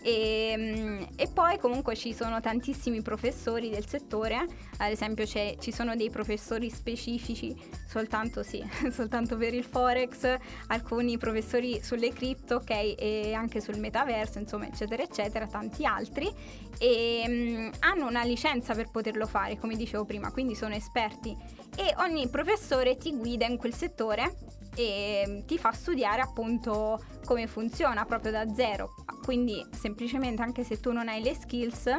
E, 0.07 0.53
mm, 0.55 1.03
e 1.15 1.27
poi 1.33 1.57
comunque 1.57 1.95
ci 1.95 2.13
sono 2.13 2.39
tantissimi 2.39 3.01
professori 3.01 3.71
del 3.71 3.87
settore, 3.87 4.45
ad 4.77 4.91
esempio 4.91 5.25
ci 5.25 5.71
sono 5.71 5.95
dei 5.95 6.11
professori 6.11 6.69
specifici 6.69 7.55
soltanto, 7.87 8.43
sì, 8.43 8.63
soltanto 8.93 9.35
per 9.35 9.55
il 9.55 9.63
Forex, 9.63 10.37
alcuni 10.67 11.17
professori 11.17 11.81
sulle 11.81 12.13
cripto, 12.13 12.57
ok, 12.57 12.69
e 12.69 13.33
anche 13.33 13.59
sul 13.61 13.79
metaverso, 13.79 14.37
insomma, 14.37 14.67
eccetera, 14.67 15.01
eccetera, 15.01 15.47
tanti 15.47 15.87
altri, 15.87 16.31
e 16.77 17.23
mm, 17.27 17.69
hanno 17.79 18.05
una 18.05 18.23
licenza 18.23 18.75
per 18.75 18.91
poterlo 18.91 19.25
fare, 19.25 19.57
come 19.57 19.75
dicevo 19.75 20.05
prima, 20.05 20.31
quindi 20.31 20.53
sono 20.53 20.75
esperti. 20.75 21.35
E 21.75 21.95
ogni 21.97 22.29
professore 22.29 22.95
ti 22.97 23.11
guida 23.17 23.47
in 23.47 23.57
quel 23.57 23.73
settore 23.73 24.35
e 24.75 25.43
ti 25.45 25.57
fa 25.57 25.71
studiare 25.71 26.21
appunto 26.21 27.01
come 27.25 27.47
funziona 27.47 28.05
proprio 28.05 28.31
da 28.31 28.53
zero. 28.53 28.93
Quindi 29.23 29.65
semplicemente 29.71 30.41
anche 30.41 30.63
se 30.63 30.79
tu 30.79 30.91
non 30.91 31.07
hai 31.07 31.23
le 31.23 31.33
skills 31.33 31.89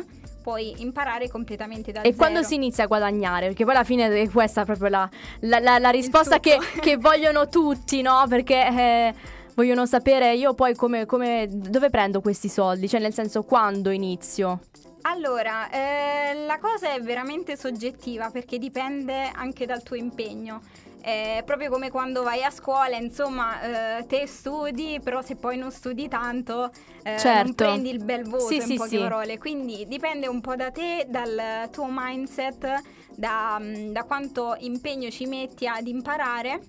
puoi 0.42 0.80
imparare 0.80 1.28
completamente 1.28 1.90
da 1.90 2.00
E 2.02 2.04
zero. 2.04 2.16
quando 2.16 2.42
si 2.44 2.54
inizia 2.54 2.84
a 2.84 2.86
guadagnare? 2.86 3.46
Perché 3.48 3.64
poi 3.64 3.74
alla 3.74 3.82
fine 3.84 4.08
è 4.22 4.28
questa 4.30 4.64
proprio 4.64 4.88
la, 4.88 5.10
la- 5.40 5.58
la- 5.58 5.78
la 5.78 5.90
risposta 5.90 6.38
che, 6.38 6.56
che 6.80 6.96
vogliono 6.98 7.48
tutti, 7.48 8.00
no? 8.02 8.24
Perché 8.28 8.54
eh, 8.68 9.14
vogliono 9.56 9.86
sapere 9.86 10.34
io 10.34 10.54
poi 10.54 10.76
come, 10.76 11.04
come- 11.04 11.46
dove 11.50 11.90
prendo 11.90 12.20
questi 12.20 12.48
soldi? 12.48 12.88
Cioè 12.88 13.00
nel 13.00 13.12
senso 13.12 13.42
quando 13.42 13.90
inizio? 13.90 14.60
Allora, 15.02 15.68
eh, 15.70 16.44
la 16.46 16.58
cosa 16.60 16.92
è 16.92 17.00
veramente 17.00 17.56
soggettiva 17.56 18.30
perché 18.30 18.58
dipende 18.58 19.30
anche 19.34 19.64
dal 19.66 19.82
tuo 19.82 19.96
impegno. 19.96 20.60
È 21.06 21.44
proprio 21.46 21.70
come 21.70 21.88
quando 21.88 22.24
vai 22.24 22.42
a 22.42 22.50
scuola, 22.50 22.96
insomma, 22.96 23.98
eh, 23.98 24.06
te 24.06 24.26
studi, 24.26 24.98
però 25.00 25.22
se 25.22 25.36
poi 25.36 25.56
non 25.56 25.70
studi 25.70 26.08
tanto, 26.08 26.72
eh, 27.04 27.16
Certo. 27.16 27.44
non 27.44 27.54
prendi 27.54 27.90
il 27.90 28.02
bel 28.02 28.24
voto 28.24 28.46
Sì, 28.48 28.56
in 28.56 28.62
sì, 28.62 28.74
poche 28.74 28.88
sì. 28.88 28.98
parole. 28.98 29.38
Quindi 29.38 29.86
dipende 29.86 30.26
un 30.26 30.40
po' 30.40 30.56
da 30.56 30.72
te, 30.72 31.06
dal 31.08 31.68
tuo 31.70 31.86
mindset, 31.88 32.82
da, 33.14 33.56
mm, 33.60 33.92
da 33.92 34.02
quanto 34.02 34.56
impegno 34.58 35.08
ci 35.08 35.26
metti 35.26 35.68
ad 35.68 35.86
imparare. 35.86 36.60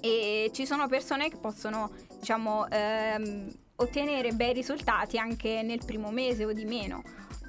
E 0.00 0.50
ci 0.52 0.66
sono 0.66 0.88
persone 0.88 1.28
che 1.28 1.36
possono, 1.36 1.92
diciamo, 2.18 2.66
ehm, 2.68 3.52
ottenere 3.76 4.32
bei 4.32 4.52
risultati 4.52 5.16
anche 5.16 5.62
nel 5.62 5.84
primo 5.86 6.10
mese 6.10 6.44
o 6.44 6.52
di 6.52 6.64
meno. 6.64 7.04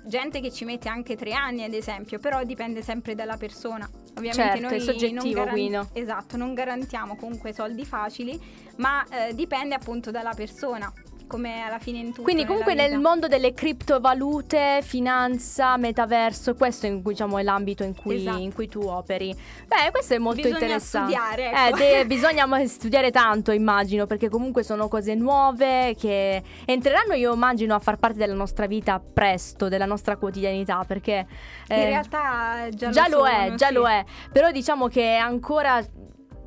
Gente 0.06 0.40
che 0.40 0.52
ci 0.52 0.66
mette 0.66 0.88
anche 0.88 1.16
tre 1.16 1.34
anni, 1.34 1.64
ad 1.64 1.74
esempio, 1.74 2.20
però 2.20 2.44
dipende 2.44 2.84
sempre 2.84 3.16
dalla 3.16 3.38
persona. 3.38 3.90
Ovviamente 4.18 4.60
Certo, 4.60 4.68
noi 4.68 4.76
è 4.76 4.80
soggettivo, 4.80 5.44
non 5.44 5.50
quindi. 5.50 5.80
Esatto, 5.94 6.38
non 6.38 6.54
garantiamo 6.54 7.16
comunque 7.16 7.54
soldi 7.54 7.86
facili, 7.86 8.40
ma 8.78 9.06
eh, 9.10 9.34
dipende 9.34 9.76
appunto 9.76 10.12
dalla 10.12 10.34
persona, 10.34 10.92
come 11.28 11.62
alla 11.62 11.80
fine 11.80 12.00
in 12.00 12.08
tutto. 12.10 12.22
Quindi 12.24 12.46
comunque 12.46 12.74
nel 12.74 13.00
mondo 13.00 13.28
delle 13.28 13.54
criptovalute, 13.54 14.80
finanza, 14.82 15.78
metaverso, 15.78 16.56
questo 16.56 16.86
è 16.86 16.90
in 16.90 17.02
cui, 17.02 17.14
diciamo, 17.14 17.38
è 17.38 17.44
l'ambito 17.44 17.84
in 17.84 17.96
cui, 17.96 18.18
Esatto. 18.18 18.38
in 18.38 18.54
cui 18.54 18.68
tu 18.68 18.82
operi. 18.82 19.36
Beh, 19.68 19.92
questo 19.92 20.14
è 20.14 20.18
molto 20.18 20.42
Bisogna 20.42 20.60
interessante. 20.60 21.14
studiare, 21.14 21.52
Eh, 21.52 21.68
ecco. 21.68 21.78
de- 21.78 22.06
bisogna 22.08 22.68
studiare 22.68 23.12
tanto, 23.12 23.52
immagino, 23.52 24.06
perché 24.06 24.30
comunque 24.30 24.64
sono 24.64 24.88
cose 24.88 25.16
nuove 25.16 25.96
che 26.00 26.42
entreranno, 26.66 27.14
io 27.14 27.34
immagino, 27.34 27.76
a 27.76 27.80
far 27.80 27.98
parte 27.98 28.18
della 28.18 28.34
nostra 28.34 28.68
vita 28.68 29.00
presto, 29.00 29.70
della 29.70 29.86
nostra 29.86 30.18
quotidianità, 30.18 30.84
perché... 30.86 31.26
In 31.68 31.76
eh, 31.76 31.86
realtà 31.86 32.68
già, 32.72 32.90
già 32.90 33.08
lo, 33.08 33.26
è, 33.26 33.44
sono, 33.46 33.56
già 33.56 33.68
sì. 33.68 33.74
lo 33.74 33.88
è. 33.88 34.04
Però 34.32 34.52
diciamo 34.52 34.88
che 34.88 35.16
ancora 35.16 35.84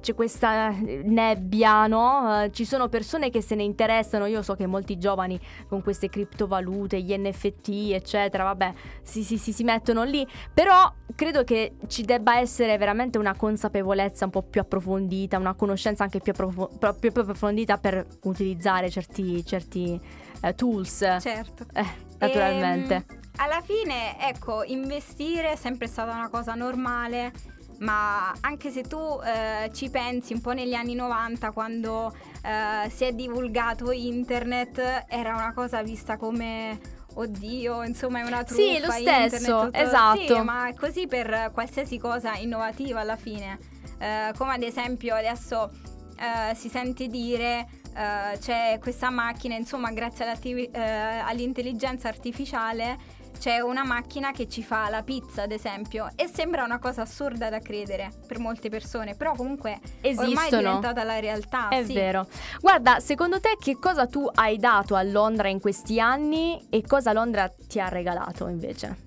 c'è 0.00 0.14
questa 0.14 0.70
nebbia, 0.70 1.86
no? 1.86 2.42
Eh, 2.44 2.52
ci 2.52 2.64
sono 2.64 2.88
persone 2.88 3.30
che 3.30 3.40
se 3.40 3.54
ne 3.54 3.62
interessano. 3.62 4.26
Io 4.26 4.42
so 4.42 4.54
che 4.54 4.66
molti 4.66 4.98
giovani 4.98 5.38
con 5.68 5.82
queste 5.82 6.08
criptovalute, 6.08 7.00
gli 7.00 7.14
NFT, 7.16 7.90
eccetera, 7.92 8.44
vabbè, 8.44 8.72
si, 9.02 9.22
si- 9.22 9.38
si- 9.38 9.52
si 9.52 9.64
mettono 9.64 10.04
lì. 10.04 10.26
Però 10.52 10.92
credo 11.14 11.44
che 11.44 11.76
ci 11.86 12.02
debba 12.02 12.38
essere 12.38 12.76
veramente 12.78 13.18
una 13.18 13.34
consapevolezza 13.34 14.24
un 14.24 14.30
po' 14.30 14.42
più 14.42 14.60
approfondita, 14.60 15.38
una 15.38 15.54
conoscenza 15.54 16.04
anche 16.04 16.20
più, 16.20 16.32
più- 16.32 16.68
più 16.98 17.08
approfondita 17.10 17.78
per 17.78 18.06
utilizzare 18.22 18.90
certi, 18.90 19.44
certi 19.44 20.00
eh, 20.40 20.54
tools. 20.54 21.18
Certo. 21.20 21.64
Eh, 21.72 21.86
naturalmente. 22.18 22.94
Ehm, 22.94 23.04
alla 23.40 23.60
fine, 23.60 24.18
ecco, 24.28 24.64
investire 24.64 25.52
è 25.52 25.56
sempre 25.56 25.86
stata 25.86 26.12
una 26.12 26.28
cosa 26.28 26.54
normale, 26.54 27.32
ma 27.78 28.32
anche 28.40 28.70
se 28.70 28.82
tu 28.82 29.20
eh, 29.24 29.70
ci 29.72 29.90
pensi 29.90 30.32
un 30.32 30.40
po' 30.40 30.52
negli 30.52 30.74
anni 30.74 30.94
90 30.94 31.50
quando 31.52 32.14
eh, 32.42 32.88
si 32.90 33.04
è 33.04 33.12
divulgato 33.12 33.90
internet, 33.92 35.04
era 35.08 35.34
una 35.34 35.52
cosa 35.52 35.82
vista 35.82 36.16
come 36.16 36.96
oddio, 37.14 37.82
insomma 37.84 38.20
è 38.20 38.22
una 38.22 38.44
truffa. 38.44 38.62
Sì, 38.62 38.78
lo 38.80 38.90
stesso, 38.90 38.98
internet, 38.98 39.64
tutto- 39.64 39.76
esatto. 39.78 40.34
Sì, 40.36 40.40
ma 40.42 40.68
è 40.68 40.74
così 40.74 41.06
per 41.06 41.50
qualsiasi 41.52 41.98
cosa 41.98 42.34
innovativa 42.36 43.00
alla 43.00 43.16
fine. 43.16 43.58
Eh, 43.98 44.32
come 44.36 44.54
ad 44.54 44.62
esempio 44.62 45.14
adesso 45.14 45.70
eh, 46.18 46.54
si 46.54 46.68
sente 46.68 47.08
dire 47.08 47.66
eh, 47.94 48.38
c'è 48.38 48.78
questa 48.80 49.10
macchina, 49.10 49.56
insomma, 49.56 49.90
grazie 49.90 50.36
eh, 50.70 50.80
all'intelligenza 50.80 52.08
artificiale 52.08 53.16
c'è 53.38 53.60
una 53.60 53.84
macchina 53.84 54.32
che 54.32 54.48
ci 54.48 54.62
fa 54.62 54.88
la 54.88 55.02
pizza, 55.02 55.42
ad 55.42 55.52
esempio, 55.52 56.10
e 56.16 56.26
sembra 56.26 56.64
una 56.64 56.78
cosa 56.78 57.02
assurda 57.02 57.48
da 57.48 57.60
credere 57.60 58.10
per 58.26 58.38
molte 58.38 58.68
persone, 58.68 59.14
però 59.14 59.34
comunque 59.34 59.78
ormai 59.80 60.00
è 60.00 60.08
Esistono. 60.08 60.60
diventata 60.60 61.04
la 61.04 61.18
realtà. 61.20 61.68
È 61.68 61.84
sì. 61.84 61.94
vero. 61.94 62.26
Guarda, 62.60 63.00
secondo 63.00 63.40
te 63.40 63.56
che 63.58 63.78
cosa 63.78 64.06
tu 64.06 64.28
hai 64.34 64.58
dato 64.58 64.96
a 64.96 65.02
Londra 65.02 65.48
in 65.48 65.60
questi 65.60 66.00
anni 66.00 66.66
e 66.68 66.82
cosa 66.82 67.12
Londra 67.12 67.48
ti 67.48 67.80
ha 67.80 67.88
regalato 67.88 68.48
invece? 68.48 69.06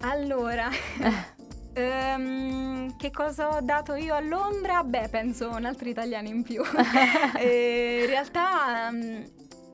Allora, 0.00 0.68
ehm, 1.72 2.96
che 2.96 3.10
cosa 3.10 3.56
ho 3.56 3.60
dato 3.60 3.94
io 3.94 4.14
a 4.14 4.20
Londra? 4.20 4.82
Beh, 4.82 5.08
penso 5.10 5.50
un 5.50 5.64
altro 5.64 5.88
italiano 5.88 6.28
in 6.28 6.42
più. 6.42 6.62
E 7.36 8.00
in 8.02 8.06
realtà, 8.06 8.88
ehm, 8.88 9.26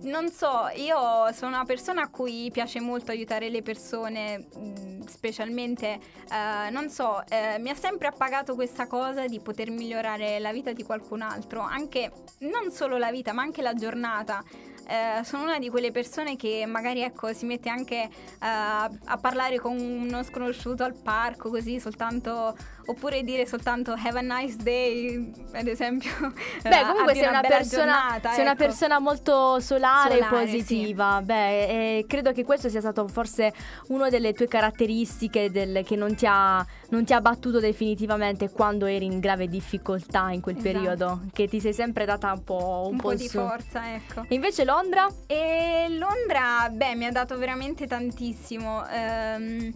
non 0.03 0.31
so, 0.31 0.69
io 0.75 1.33
sono 1.33 1.57
una 1.57 1.65
persona 1.65 2.03
a 2.03 2.09
cui 2.09 2.51
piace 2.53 2.81
molto 2.81 3.11
aiutare 3.11 3.49
le 3.51 3.63
persone, 3.63 4.47
mh, 4.55 5.05
specialmente, 5.07 5.99
eh, 6.31 6.71
non 6.71 6.89
so, 6.89 7.23
eh, 7.29 7.59
mi 7.59 7.71
ha 7.71 7.75
sempre 7.75 8.09
appagato 8.09 8.55
questa 8.55 8.87
cosa 8.87 9.27
di 9.27 9.41
poter 9.41 9.71
migliorare 9.71 10.39
la 10.39 10.53
vita 10.53 10.73
di 10.73 10.83
qualcun 10.83 11.23
altro, 11.23 11.61
anche 11.61 12.11
non 12.41 12.71
solo 12.71 12.97
la 12.97 13.11
vita, 13.11 13.33
ma 13.33 13.43
anche 13.43 13.63
la 13.63 13.75
giornata. 13.75 14.43
Eh, 14.91 15.23
sono 15.25 15.45
una 15.45 15.61
di 15.61 15.69
quelle 15.71 15.93
persone 15.93 16.35
che 16.35 16.65
magari 16.67 17.03
ecco, 17.03 17.33
si 17.33 17.47
mette 17.47 17.69
anche 17.69 17.95
eh, 18.03 18.09
a 18.41 19.19
parlare 19.21 19.61
con 19.61 19.79
uno 19.79 20.25
sconosciuto 20.25 20.83
al 20.83 20.95
parco 20.95 21.49
così 21.49 21.79
soltanto 21.79 22.57
oppure 22.87 23.23
dire 23.23 23.47
soltanto 23.47 23.93
have 23.97 24.19
a 24.19 24.23
nice 24.23 24.57
day, 24.57 25.31
ad 25.53 25.69
esempio. 25.69 26.11
Beh, 26.63 26.83
comunque 26.89 27.15
sei 27.15 27.29
una, 27.29 27.39
una 27.39 27.49
persona, 27.49 27.85
giornata, 27.85 28.21
sei 28.31 28.33
ecco. 28.33 28.41
una 28.43 28.55
persona 28.57 28.99
molto 28.99 29.61
solare, 29.61 30.19
e 30.19 30.25
positiva. 30.25 31.19
sì. 31.21 31.25
Beh, 31.25 31.99
eh, 31.99 32.05
credo 32.09 32.33
che 32.33 32.43
questo 32.45 32.69
sia 32.69 32.81
stato 32.81 33.07
forse 33.07 33.53
una 33.89 34.09
delle 34.09 34.33
tue 34.33 34.49
caratteristiche 34.49 35.53
del- 35.53 35.85
che 35.85 35.95
non 35.95 36.17
ti, 36.17 36.27
ha, 36.29 36.67
non 36.89 37.05
ti 37.05 37.13
ha 37.13 37.21
battuto 37.21 37.61
definitivamente 37.61 38.51
quando 38.51 38.87
eri 38.87 39.05
in 39.05 39.21
grave 39.21 39.47
difficoltà 39.47 40.31
in 40.33 40.41
quel 40.41 40.57
Esatto. 40.57 40.73
periodo, 40.73 41.21
che 41.33 41.47
ti 41.47 41.61
sei 41.61 41.73
sempre 41.73 42.05
data 42.05 42.33
un 42.33 42.43
po', 42.43 42.87
un 42.87 42.95
un 42.95 42.97
po' 42.99 43.13
il 43.13 43.19
di 43.19 43.29
su. 43.29 43.39
forza, 43.39 43.95
ecco. 43.95 44.25
E 44.29 44.35
invece 44.35 44.65
Londra? 44.81 45.09
E 45.27 45.89
Londra, 45.91 46.71
beh, 46.71 46.95
mi 46.95 47.05
ha 47.05 47.13
dato 47.13 47.37
veramente 47.37 47.87
tantissimo. 47.87 48.87
Ehm, 48.89 49.71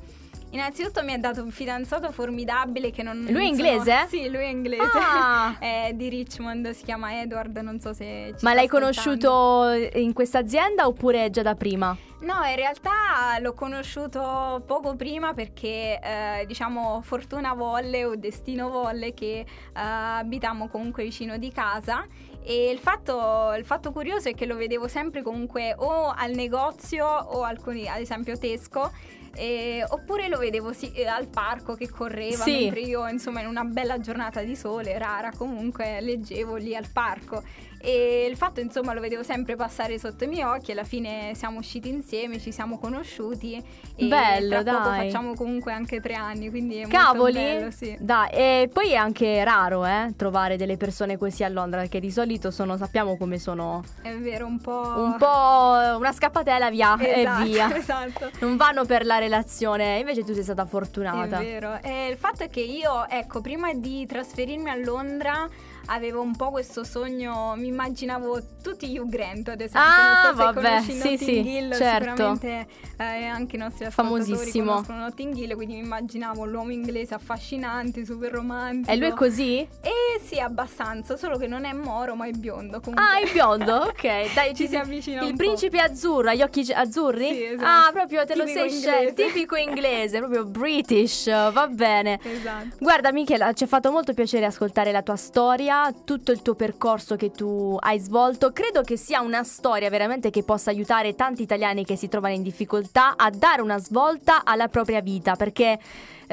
innanzitutto 0.49 1.05
mi 1.05 1.13
ha 1.13 1.19
dato 1.19 1.43
un 1.43 1.51
fidanzato 1.51 2.11
formidabile 2.11 2.91
che 2.91 3.03
non... 3.03 3.27
Lui 3.29 3.45
è 3.45 3.49
inglese? 3.49 3.91
sono- 3.93 4.09
Sì, 4.09 4.31
lui 4.31 4.41
è 4.41 4.49
inglese. 4.49 4.83
Ah! 4.99 5.57
è 5.61 5.91
di 5.93 6.09
Richmond, 6.09 6.71
si 6.71 6.85
chiama 6.85 7.21
Edward, 7.21 7.55
non 7.59 7.79
so 7.81 7.93
se 7.93 8.35
Ma 8.41 8.55
l'hai 8.55 8.67
conosciuto 8.67 9.73
in 9.93 10.15
questa 10.15 10.39
azienda 10.39 10.87
oppure 10.87 11.29
già 11.29 11.43
da 11.43 11.55
prima? 11.55 11.95
No, 12.21 12.43
in 12.47 12.57
realtà 12.57 13.39
l'ho 13.41 13.53
conosciuto 13.53 14.63
poco 14.67 14.97
prima 14.97 15.35
perché, 15.35 16.01
eh, 16.03 16.45
diciamo, 16.47 17.03
fortuna 17.03 17.53
volle 17.53 18.07
o 18.07 18.17
destino 18.17 18.71
volle 18.71 19.13
che 19.13 19.41
eh, 19.41 19.47
abitiamo 19.75 20.69
comunque 20.69 21.05
vicino 21.05 21.37
di 21.37 21.53
casa 21.53 22.07
e 22.45 22.71
il 22.71 22.79
fatto, 22.79 23.55
il 23.57 23.65
fatto 23.65 23.91
curioso 23.91 24.29
è 24.29 24.35
che 24.35 24.45
lo 24.47 24.57
vedevo 24.57 24.87
sempre 24.87 25.23
comunque 25.23 25.75
o 25.77 26.11
al 26.15 26.33
negozio 26.33 27.07
o 27.07 27.43
alcuni, 27.43 27.89
ad 27.89 28.01
esempio 28.01 28.37
Tesco. 28.39 28.93
eh, 29.37 29.85
oppure 29.89 30.29
lo 30.29 30.39
vedevo 30.39 30.73
sì, 30.73 30.93
eh, 30.93 31.07
al 31.07 31.27
parco 31.27 31.75
che 31.75 31.89
correva 31.91 32.45
Sì. 32.45 32.53
mentre 32.67 32.81
io 32.83 33.09
insomma 33.09 33.41
in 33.41 33.49
una 33.49 33.65
bella 33.65 33.99
giornata 33.99 34.43
di 34.43 34.55
sole 34.55 34.97
rara 34.97 35.33
comunque 35.37 36.01
leggevo 36.01 36.55
lì 36.55 36.77
al 36.77 36.87
parco 36.93 37.43
e 37.85 38.27
il 38.31 38.37
fatto 38.37 38.61
insomma 38.61 38.95
lo 38.95 39.01
vedevo 39.01 39.23
sempre 39.23 39.57
passare 39.57 39.99
sotto 39.99 40.25
i 40.25 40.27
miei 40.27 40.43
occhi 40.45 40.73
alla 40.73 40.85
fine 40.85 41.33
siamo 41.35 41.59
usciti 41.59 41.89
insieme 41.91 42.41
ci 42.41 42.51
siamo 42.51 42.79
conosciuti 42.79 43.63
e 43.97 44.07
Bello, 44.07 44.63
tra 44.63 44.73
poco 44.77 44.89
dai. 44.89 45.07
facciamo 45.11 45.35
comunque 45.35 45.73
anche 45.73 46.01
tre 46.01 46.15
anni 46.15 46.49
quindi 46.49 46.79
è 46.79 46.87
Cavoli! 46.89 47.35
bello 47.35 47.71
sì. 47.71 47.95
Dai, 48.01 48.31
e 48.33 48.71
poi 48.73 48.93
è 48.93 48.97
anche 48.97 49.45
raro 49.45 49.85
eh, 49.85 50.13
trovare 50.17 50.57
delle 50.57 50.77
persone 50.79 51.19
così 51.19 51.45
a 51.45 51.49
Londra, 51.49 51.81
perché 51.81 52.01
di 52.01 52.11
solito 52.11 52.51
sono, 52.51 52.77
sappiamo 52.79 53.17
come 53.19 53.39
sono 53.39 53.83
è 54.03 54.15
vero 54.15 54.47
un 54.47 54.59
po' 54.61 54.95
un 54.97 55.17
po' 55.19 55.97
una 55.99 56.13
scappatella 56.13 56.71
via 56.71 56.97
esatto, 56.99 57.43
e 57.43 57.45
via. 57.47 57.77
esatto 57.77 58.31
Non 58.41 58.57
vanno 58.57 58.85
per 58.87 59.05
la 59.05 59.19
relazione, 59.19 59.99
invece 59.99 60.25
tu 60.25 60.33
sei 60.33 60.43
stata 60.43 60.63
È 60.63 60.67
fortunata. 60.67 61.39
vero. 61.39 61.79
E 61.83 62.09
il 62.09 62.17
fatto 62.17 62.45
è 62.45 62.49
che 62.49 62.61
io, 62.61 63.07
ecco, 63.09 63.41
prima 63.41 63.73
di 63.75 64.07
trasferirmi 64.07 64.71
a 64.71 64.77
Londra 64.77 65.49
avevo 65.87 66.23
un 66.23 66.35
po' 66.35 66.51
questo 66.51 66.83
sogno, 66.85 67.53
mi 67.57 67.71
immaginavo 67.75 68.41
tutti 68.63 68.89
gli 68.89 68.99
Grant, 69.05 69.49
ad 69.49 69.61
esempio. 69.61 69.81
Ah, 69.81 70.31
so 70.31 70.37
se 70.37 70.43
vabbè, 70.45 70.81
sì, 70.81 71.19
sì, 71.19 71.41
Hill, 71.41 71.73
certo. 71.75 72.11
sicuramente 72.11 72.67
eh, 72.97 73.25
anche 73.25 73.57
i 73.57 73.59
nostri 73.59 73.91
Famosissimo. 73.91 74.71
conoscono 74.71 74.99
Notting 75.01 75.37
Hill, 75.37 75.55
quindi 75.55 75.75
mi 75.75 75.81
immaginavo 75.81 76.45
l'uomo 76.47 76.71
inglese 76.71 77.15
affascinante, 77.15 78.05
super 78.05 78.33
romantico. 78.33 78.91
E 78.91 78.97
lui 78.97 79.09
è 79.09 79.13
così? 79.13 79.59
Eh 79.59 80.21
sì, 80.23 80.39
abbastanza, 80.41 81.17
solo 81.17 81.37
che 81.37 81.47
non 81.47 81.65
è 81.65 81.73
moro, 81.73 82.15
ma 82.15 82.27
è 82.27 82.31
biondo. 82.31 82.81
Comunque. 82.81 83.05
Ah, 83.05 83.19
è 83.19 83.31
biondo? 83.31 83.93
Ok, 84.05 84.35
dai, 84.35 84.55
Ci 84.55 84.67
si 84.67 84.77
avvicina 84.77 85.23
Il 85.25 85.35
principe 85.37 85.79
azzurro, 85.79 86.31
ha 86.31 86.35
gli 86.35 86.43
occhi 86.43 86.71
azzurri? 86.73 87.33
Sì, 87.33 87.45
esatto. 87.45 87.89
Ah, 87.89 87.93
proprio 87.93 88.25
te 88.25 88.35
lo 88.35 88.45
Tipico 88.45 88.69
sei 88.69 88.81
scelto, 88.81 89.23
tipico 89.23 89.57
inglese, 89.57 90.19
proprio 90.19 90.45
British, 90.45 91.27
va 91.27 91.67
bene. 91.69 92.19
Esatto. 92.35 92.77
Guarda 92.79 93.13
Michela, 93.13 93.53
ci 93.53 93.65
ha 93.65 93.67
fatto 93.67 93.91
molto 93.91 94.13
piacere 94.13 94.45
ascoltare 94.47 94.91
la 94.91 95.03
tua 95.03 95.17
storia, 95.17 95.93
tutto 96.05 96.33
il 96.33 96.43
tuo 96.43 96.55
percorso 96.55 97.17
che 97.17 97.31
tu 97.31 97.64
hai 97.79 97.99
svolto. 97.99 98.53
Credo 98.53 98.83
che 98.83 98.97
sia 98.97 99.21
una 99.21 99.43
storia 99.45 99.91
veramente 99.91 100.31
che 100.31 100.43
possa 100.43 100.71
aiutare 100.71 101.15
tanti 101.15 101.43
italiani 101.43 101.85
che 101.85 101.97
si 101.97 102.09
trovano 102.09 102.35
in 102.35 102.43
difficoltà 102.43 103.15
a 103.17 103.31
dare 103.31 103.63
una 103.63 103.79
svolta 103.79 104.45
alla 104.45 104.69
propria 104.69 105.01
vita, 105.01 105.37
perché 105.37 105.79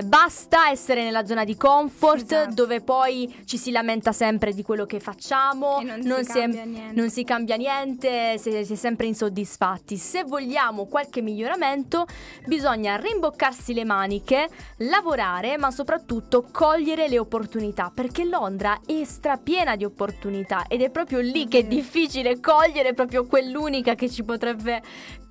basta 0.05 0.69
essere 0.69 1.03
nella 1.03 1.25
zona 1.25 1.43
di 1.43 1.55
comfort 1.57 2.31
Esatto. 2.31 2.53
dove 2.53 2.81
poi 2.81 3.43
ci 3.45 3.57
si 3.57 3.71
lamenta 3.71 4.11
sempre 4.11 4.53
di 4.53 4.63
quello 4.63 4.85
che 4.85 4.99
facciamo, 4.99 5.79
E 5.79 5.83
non 5.83 6.23
si 6.23 6.45
niente. 6.45 6.91
non 6.93 7.09
si 7.09 7.23
cambia 7.23 7.55
niente, 7.55 8.37
si, 8.37 8.49
è 8.49 8.63
sempre 8.75 9.07
insoddisfatti. 9.07 9.97
Se 9.97 10.23
vogliamo 10.23 10.85
qualche 10.85 11.21
miglioramento, 11.21 12.05
bisogna 12.45 12.95
rimboccarsi 12.95 13.73
le 13.73 13.83
maniche, 13.85 14.47
lavorare, 14.77 15.57
ma 15.57 15.71
soprattutto 15.71 16.45
cogliere 16.51 17.07
le 17.07 17.19
opportunità, 17.19 17.91
perché 17.93 18.23
Londra 18.25 18.79
è 18.85 19.03
strapiena 19.03 19.75
di 19.75 19.85
opportunità 19.85 20.65
ed 20.67 20.81
è 20.81 20.89
proprio 20.89 21.19
lì 21.19 21.47
che 21.47 21.59
è 21.59 21.63
difficile 21.63 22.39
cogliere 22.39 22.93
proprio 22.93 23.25
quell'unica 23.25 23.95
che 23.95 24.09
ci 24.09 24.23
potrebbe 24.23 24.81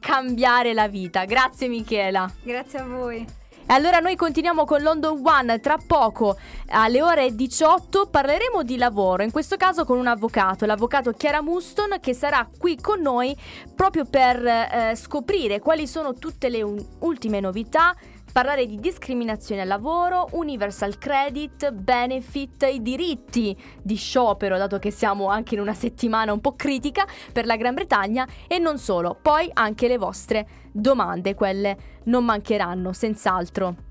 cambiare 0.00 0.72
la 0.72 0.88
vita. 0.88 1.24
Grazie 1.24 1.68
Michela. 1.68 2.30
Grazie 2.42 2.78
a 2.78 2.84
voi. 2.84 3.38
Allora 3.70 4.00
noi 4.00 4.16
continuiamo 4.16 4.64
con 4.64 4.82
London 4.82 5.20
One, 5.22 5.60
tra 5.60 5.78
poco 5.84 6.36
alle 6.70 7.00
ore 7.02 7.36
18 7.36 8.08
parleremo 8.10 8.64
di 8.64 8.76
lavoro, 8.76 9.22
in 9.22 9.30
questo 9.30 9.56
caso 9.56 9.84
con 9.84 9.96
un 9.96 10.08
avvocato, 10.08 10.66
l'avvocato 10.66 11.12
Chiara 11.12 11.40
Muston 11.40 11.98
che 12.00 12.12
sarà 12.12 12.48
qui 12.58 12.76
con 12.80 13.00
noi 13.00 13.32
proprio 13.72 14.06
per 14.06 14.44
eh, 14.44 14.94
scoprire 14.96 15.60
quali 15.60 15.86
sono 15.86 16.14
tutte 16.14 16.48
le 16.48 16.62
un- 16.62 16.84
ultime 16.98 17.38
novità, 17.38 17.94
parlare 18.32 18.66
di 18.66 18.74
discriminazione 18.80 19.60
al 19.60 19.68
lavoro, 19.68 20.26
universal 20.32 20.98
credit, 20.98 21.70
benefit, 21.70 22.68
i 22.72 22.82
diritti 22.82 23.56
di 23.80 23.94
sciopero, 23.94 24.58
dato 24.58 24.80
che 24.80 24.90
siamo 24.90 25.28
anche 25.28 25.54
in 25.54 25.60
una 25.60 25.74
settimana 25.74 26.32
un 26.32 26.40
po' 26.40 26.56
critica 26.56 27.06
per 27.32 27.46
la 27.46 27.54
Gran 27.54 27.74
Bretagna 27.74 28.26
e 28.48 28.58
non 28.58 28.78
solo, 28.78 29.16
poi 29.20 29.48
anche 29.52 29.86
le 29.86 29.96
vostre 29.96 30.48
domande, 30.72 31.34
quelle 31.34 31.76
non 32.04 32.24
mancheranno, 32.24 32.92
senz'altro. 32.92 33.88